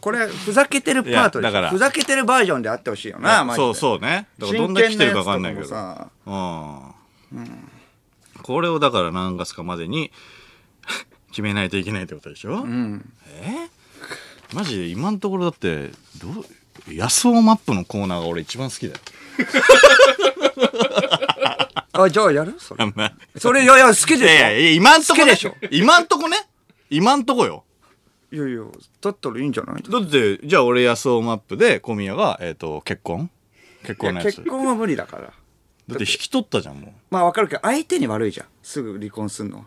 [0.01, 1.69] これふざけてるパートだから。
[1.69, 3.65] ふざけてるバージョンであってほしいよなマジで。
[3.65, 4.27] そうそうね。
[4.39, 5.67] だからどんだけ来てるか分かんないけど。
[5.67, 7.71] さうん。
[8.41, 10.11] これをだから何月かまでに
[11.29, 13.13] 決めないといけないってことでしょ、うん。
[13.27, 13.67] え？
[14.53, 16.45] マジで今のところだってどう
[16.87, 18.99] 野草マップのコーナーが俺一番好きだよ。
[21.93, 22.55] あじゃあやる？
[22.59, 22.85] それ。
[23.37, 24.25] それいやいや好きでしょ？
[24.25, 25.25] いやいや今んとこね。
[25.31, 25.55] でしょ？
[25.71, 26.37] 今んとこね。
[26.89, 27.63] 今んとこよ。
[28.31, 28.61] いやいや
[29.01, 29.83] だったらいいんじゃない？
[29.83, 33.29] だってじゃあ俺野草マップで小宮が、えー、と結婚？
[33.83, 34.35] 結婚のやつ。
[34.37, 35.23] 結婚は無理だから。
[35.23, 35.31] だ
[35.95, 38.47] って引き取ったじゃんもまあわかるけど相手に悪いじゃん。
[38.63, 39.63] すぐ離婚すんのは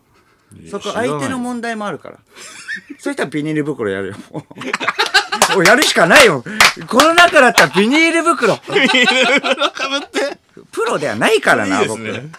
[0.71, 2.19] そこ相手の問題もあるから。
[2.99, 4.15] そういったらビニール袋やるよ。
[5.55, 6.45] もうやるしかないよ。
[6.87, 8.55] この中だったらビニール袋。
[8.55, 10.39] うかぶって。
[10.73, 12.31] プロではないからないいですね。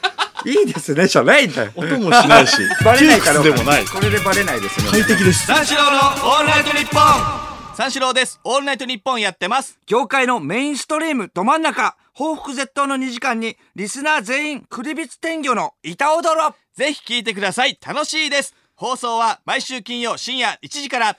[0.43, 0.49] 僕。
[0.49, 1.71] いいですねじゃないんだよ。
[1.75, 2.57] 音もしないし。
[2.83, 3.85] バレないから窮屈でもない。
[3.85, 4.89] これでバレないですね。
[4.91, 5.47] 快適です。
[5.47, 6.99] 三四郎のオールナイトニッポ
[7.45, 7.48] ン
[7.79, 8.41] 三四郎です。
[8.43, 9.79] オールナイトニッポンやってます。
[9.85, 17.79] 業界のメインストリームど真ん中報復絶倒の2時間にリスナー全員クリビツ天魚の板踊ろぜひ聞いてください。
[17.81, 18.53] 楽しいです。
[18.75, 21.05] 放送は毎週金曜深夜1時から。
[21.05, 21.15] いや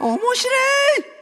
[0.00, 0.50] ー面白
[1.16, 1.19] い